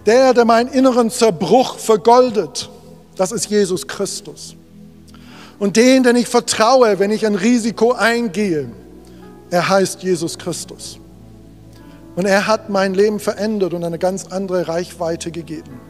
Der, 0.04 0.34
der 0.34 0.44
meinen 0.44 0.68
inneren 0.68 1.10
Zerbruch 1.10 1.78
vergoldet, 1.78 2.68
das 3.16 3.32
ist 3.32 3.46
Jesus 3.46 3.86
Christus. 3.86 4.54
Und 5.58 5.76
den, 5.76 6.02
den 6.02 6.16
ich 6.16 6.28
vertraue, 6.28 6.98
wenn 6.98 7.10
ich 7.10 7.26
ein 7.26 7.34
Risiko 7.34 7.92
eingehe, 7.92 8.70
er 9.56 9.70
heißt 9.70 10.02
Jesus 10.02 10.36
Christus. 10.36 10.98
Und 12.14 12.26
er 12.26 12.46
hat 12.46 12.68
mein 12.68 12.92
Leben 12.92 13.18
verändert 13.18 13.72
und 13.72 13.84
eine 13.84 13.98
ganz 13.98 14.26
andere 14.26 14.68
Reichweite 14.68 15.30
gegeben. 15.30 15.80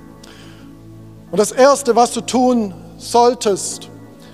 Und 1.33 1.39
das 1.39 1.51
Erste, 1.51 1.97
was 1.97 2.13
du 2.13 2.21
tun 2.21 2.73
solltest, 2.97 3.89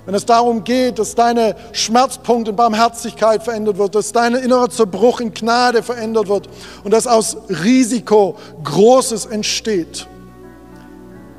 wenn 0.05 0.13
es 0.13 0.25
darum 0.25 0.63
geht, 0.63 0.99
dass 0.99 1.15
deine 1.15 1.55
Schmerzpunkt 1.71 2.47
in 2.47 2.55
Barmherzigkeit 2.55 3.41
verändert 3.41 3.79
wird, 3.79 3.95
dass 3.95 4.11
dein 4.11 4.35
innerer 4.35 4.69
Zerbruch 4.69 5.19
in 5.19 5.33
Gnade 5.33 5.81
verändert 5.81 6.27
wird 6.27 6.47
und 6.83 6.91
dass 6.91 7.07
aus 7.07 7.35
Risiko 7.49 8.35
Großes 8.63 9.25
entsteht, 9.25 10.07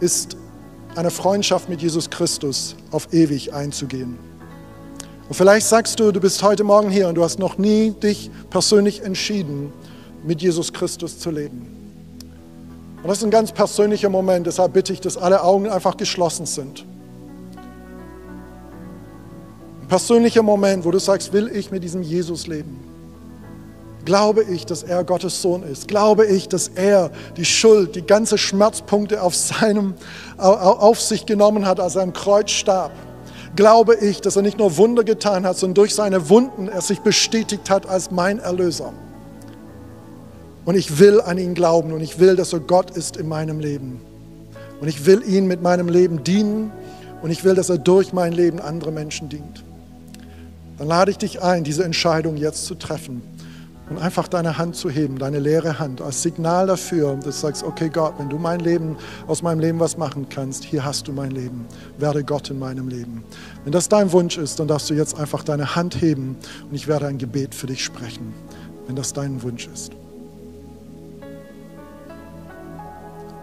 ist 0.01 0.37
eine 0.97 1.11
Freundschaft 1.13 1.69
mit 1.69 1.81
Jesus 1.81 2.11
Christus 2.11 2.75
auf 2.91 3.13
ewig 3.13 3.53
einzugehen. 3.53 4.19
Und 5.29 5.35
vielleicht 5.35 5.67
sagst 5.67 5.99
du, 5.99 6.13
du 6.13 6.21
bist 6.21 6.43
heute 6.43 6.65
Morgen 6.65 6.91
hier 6.91 7.09
und 7.09 7.15
du 7.15 7.25
hast 7.25 7.39
noch 7.39 7.57
nie 7.57 7.93
dich 7.93 8.31
persönlich 8.51 9.03
entschieden, 9.03 9.73
mit 10.23 10.43
Jesus 10.43 10.73
Christus 10.73 11.19
zu 11.19 11.31
leben. 11.31 11.75
Und 13.03 13.09
das 13.09 13.19
ist 13.19 13.25
ein 13.25 13.31
ganz 13.31 13.53
persönlicher 13.53 14.09
Moment, 14.09 14.47
deshalb 14.47 14.73
bitte 14.73 14.93
ich, 14.93 15.01
dass 15.01 15.17
alle 15.17 15.43
Augen 15.43 15.69
einfach 15.69 15.97
geschlossen 15.97 16.47
sind. 16.47 16.85
Ein 19.83 19.89
persönlicher 19.89 20.43
Moment, 20.43 20.85
wo 20.85 20.91
du 20.91 20.99
sagst, 20.99 21.33
will 21.33 21.51
ich 21.55 21.71
mit 21.71 21.85
diesem 21.85 22.03
Jesus 22.03 22.47
leben? 22.47 22.81
Glaube 24.05 24.43
ich, 24.43 24.67
dass 24.67 24.83
er 24.83 25.05
Gottes 25.05 25.41
Sohn 25.41 25.63
ist? 25.63 25.89
Glaube 25.89 26.27
ich, 26.27 26.49
dass 26.49 26.69
er 26.69 27.11
die 27.39 27.45
Schuld, 27.47 27.95
die 27.97 28.03
ganze 28.03 28.37
Schmerzpunkte 28.37 29.23
auf, 29.23 29.35
seinem, 29.35 29.95
auf 30.37 31.01
sich 31.01 31.25
genommen 31.25 31.67
hat, 31.67 31.81
als 31.81 31.97
er 31.97 32.03
am 32.03 32.13
Kreuz 32.13 32.51
starb? 32.51 32.93
Glaube 33.57 33.95
ich, 33.97 34.21
dass 34.21 34.37
er 34.37 34.43
nicht 34.43 34.59
nur 34.59 34.77
Wunder 34.77 35.05
getan 35.05 35.47
hat, 35.47 35.57
sondern 35.57 35.75
durch 35.75 35.95
seine 35.95 36.29
Wunden 36.29 36.69
er 36.69 36.81
sich 36.81 37.01
bestätigt 37.01 37.71
hat 37.71 37.89
als 37.89 38.11
mein 38.11 38.39
Erlöser? 38.39 38.93
Und 40.65 40.77
ich 40.77 40.99
will 40.99 41.21
an 41.21 41.39
ihn 41.39 41.55
glauben 41.55 41.93
und 41.93 42.01
ich 42.01 42.19
will, 42.19 42.37
dass 42.37 42.53
er 42.53 42.61
Gott 42.61 42.91
ist 42.91 43.17
in 43.17 43.29
meinem 43.29 43.61
Leben. 43.61 44.01
Und 44.81 44.89
ich 44.89 45.07
will 45.07 45.23
ihn 45.27 45.47
mit 45.47 45.63
meinem 45.63 45.89
Leben 45.89 46.25
dienen 46.25 46.73
und 47.23 47.31
ich 47.31 47.45
will, 47.45 47.55
dass 47.55 47.69
er 47.69 47.79
durch 47.79 48.13
mein 48.13 48.33
Leben 48.33 48.61
andere 48.61 48.91
Menschen 48.91 49.29
dient. 49.29 49.63
Dann 50.79 50.89
lade 50.89 51.11
ich 51.11 51.19
dich 51.19 51.43
ein, 51.43 51.63
diese 51.65 51.85
Entscheidung 51.85 52.37
jetzt 52.37 52.65
zu 52.67 52.75
treffen 52.75 53.23
und 53.95 54.03
einfach 54.03 54.27
deine 54.27 54.59
Hand 54.59 54.75
zu 54.75 54.91
heben, 54.91 55.19
deine 55.19 55.39
leere 55.39 55.79
Hand, 55.79 56.03
als 56.03 56.21
Signal 56.23 56.67
dafür, 56.67 57.15
dass 57.15 57.25
du 57.25 57.31
sagst, 57.31 57.63
okay 57.63 57.89
Gott, 57.89 58.15
wenn 58.19 58.29
du 58.29 58.39
mein 58.39 58.59
Leben, 58.59 58.97
aus 59.29 59.41
meinem 59.41 59.61
Leben 59.61 59.79
was 59.79 59.97
machen 59.97 60.29
kannst, 60.29 60.65
hier 60.65 60.85
hast 60.85 61.07
du 61.07 61.13
mein 61.13 61.31
Leben, 61.31 61.65
werde 61.99 62.25
Gott 62.25 62.51
in 62.51 62.59
meinem 62.59 62.89
Leben. 62.89 63.23
Wenn 63.63 63.73
das 63.73 63.89
dein 63.89 64.11
Wunsch 64.11 64.37
ist, 64.37 64.59
dann 64.59 64.67
darfst 64.67 64.91
du 64.91 64.95
jetzt 64.95 65.17
einfach 65.17 65.45
deine 65.45 65.77
Hand 65.77 66.01
heben 66.01 66.37
und 66.69 66.75
ich 66.75 66.89
werde 66.89 67.07
ein 67.07 67.19
Gebet 67.19 67.55
für 67.55 67.69
dich 67.69 67.85
sprechen, 67.85 68.35
wenn 68.89 68.97
das 68.97 69.13
dein 69.13 69.41
Wunsch 69.45 69.69
ist. 69.73 69.93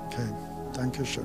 Okay, 0.07 0.27
danke 0.73 1.05
schön. 1.05 1.23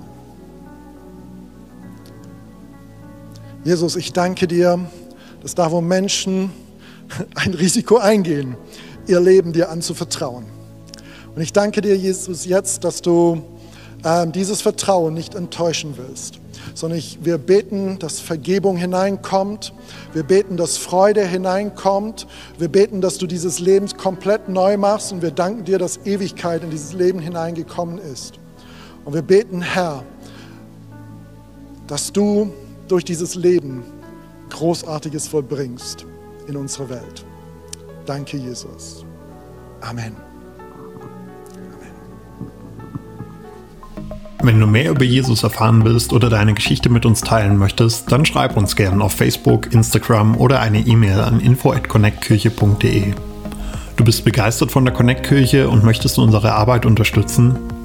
Jesus, 3.64 3.96
ich 3.96 4.12
danke 4.12 4.46
dir, 4.46 4.78
dass 5.42 5.56
da, 5.56 5.72
wo 5.72 5.80
Menschen 5.80 6.52
ein 7.34 7.54
Risiko 7.54 7.96
eingehen, 7.96 8.56
ihr 9.06 9.20
Leben 9.20 9.52
dir 9.52 9.70
anzuvertrauen. 9.70 10.44
Und 11.34 11.42
ich 11.42 11.52
danke 11.52 11.80
dir, 11.80 11.96
Jesus, 11.96 12.46
jetzt, 12.46 12.84
dass 12.84 13.02
du 13.02 13.42
äh, 14.02 14.26
dieses 14.26 14.62
Vertrauen 14.62 15.14
nicht 15.14 15.34
enttäuschen 15.34 15.94
willst, 15.96 16.40
sondern 16.74 16.98
ich, 16.98 17.18
wir 17.22 17.38
beten, 17.38 17.98
dass 17.98 18.20
Vergebung 18.20 18.76
hineinkommt. 18.76 19.72
Wir 20.12 20.22
beten, 20.22 20.56
dass 20.56 20.76
Freude 20.76 21.26
hineinkommt. 21.26 22.26
Wir 22.58 22.68
beten, 22.68 23.00
dass 23.00 23.18
du 23.18 23.26
dieses 23.26 23.58
Leben 23.58 23.86
komplett 23.96 24.48
neu 24.48 24.76
machst 24.76 25.12
und 25.12 25.22
wir 25.22 25.30
danken 25.30 25.64
dir, 25.64 25.78
dass 25.78 26.00
Ewigkeit 26.06 26.62
in 26.62 26.70
dieses 26.70 26.92
Leben 26.92 27.18
hineingekommen 27.18 27.98
ist. 27.98 28.38
Und 29.04 29.14
wir 29.14 29.22
beten, 29.22 29.62
Herr, 29.62 30.04
dass 31.86 32.12
du 32.12 32.52
durch 32.88 33.04
dieses 33.04 33.34
Leben 33.34 33.84
Großartiges 34.50 35.28
vollbringst 35.28 36.06
in 36.48 36.56
unserer 36.56 36.88
Welt. 36.88 37.24
Danke, 38.06 38.36
Jesus. 38.36 39.04
Amen. 39.80 40.16
Wenn 44.42 44.60
du 44.60 44.66
mehr 44.68 44.90
über 44.90 45.04
Jesus 45.04 45.42
erfahren 45.42 45.84
willst 45.84 46.12
oder 46.12 46.30
deine 46.30 46.54
Geschichte 46.54 46.88
mit 46.88 47.04
uns 47.04 47.20
teilen 47.20 47.56
möchtest, 47.58 48.12
dann 48.12 48.24
schreib 48.24 48.56
uns 48.56 48.76
gerne 48.76 49.02
auf 49.02 49.12
Facebook, 49.12 49.72
Instagram 49.72 50.36
oder 50.36 50.60
eine 50.60 50.78
E-Mail 50.78 51.20
an 51.20 51.40
info@connectkirche.de. 51.40 53.14
Du 53.96 54.04
bist 54.04 54.24
begeistert 54.24 54.70
von 54.70 54.84
der 54.84 54.94
Connect 54.94 55.26
Kirche 55.26 55.68
und 55.68 55.82
möchtest 55.82 56.18
unsere 56.18 56.52
Arbeit 56.52 56.86
unterstützen? 56.86 57.58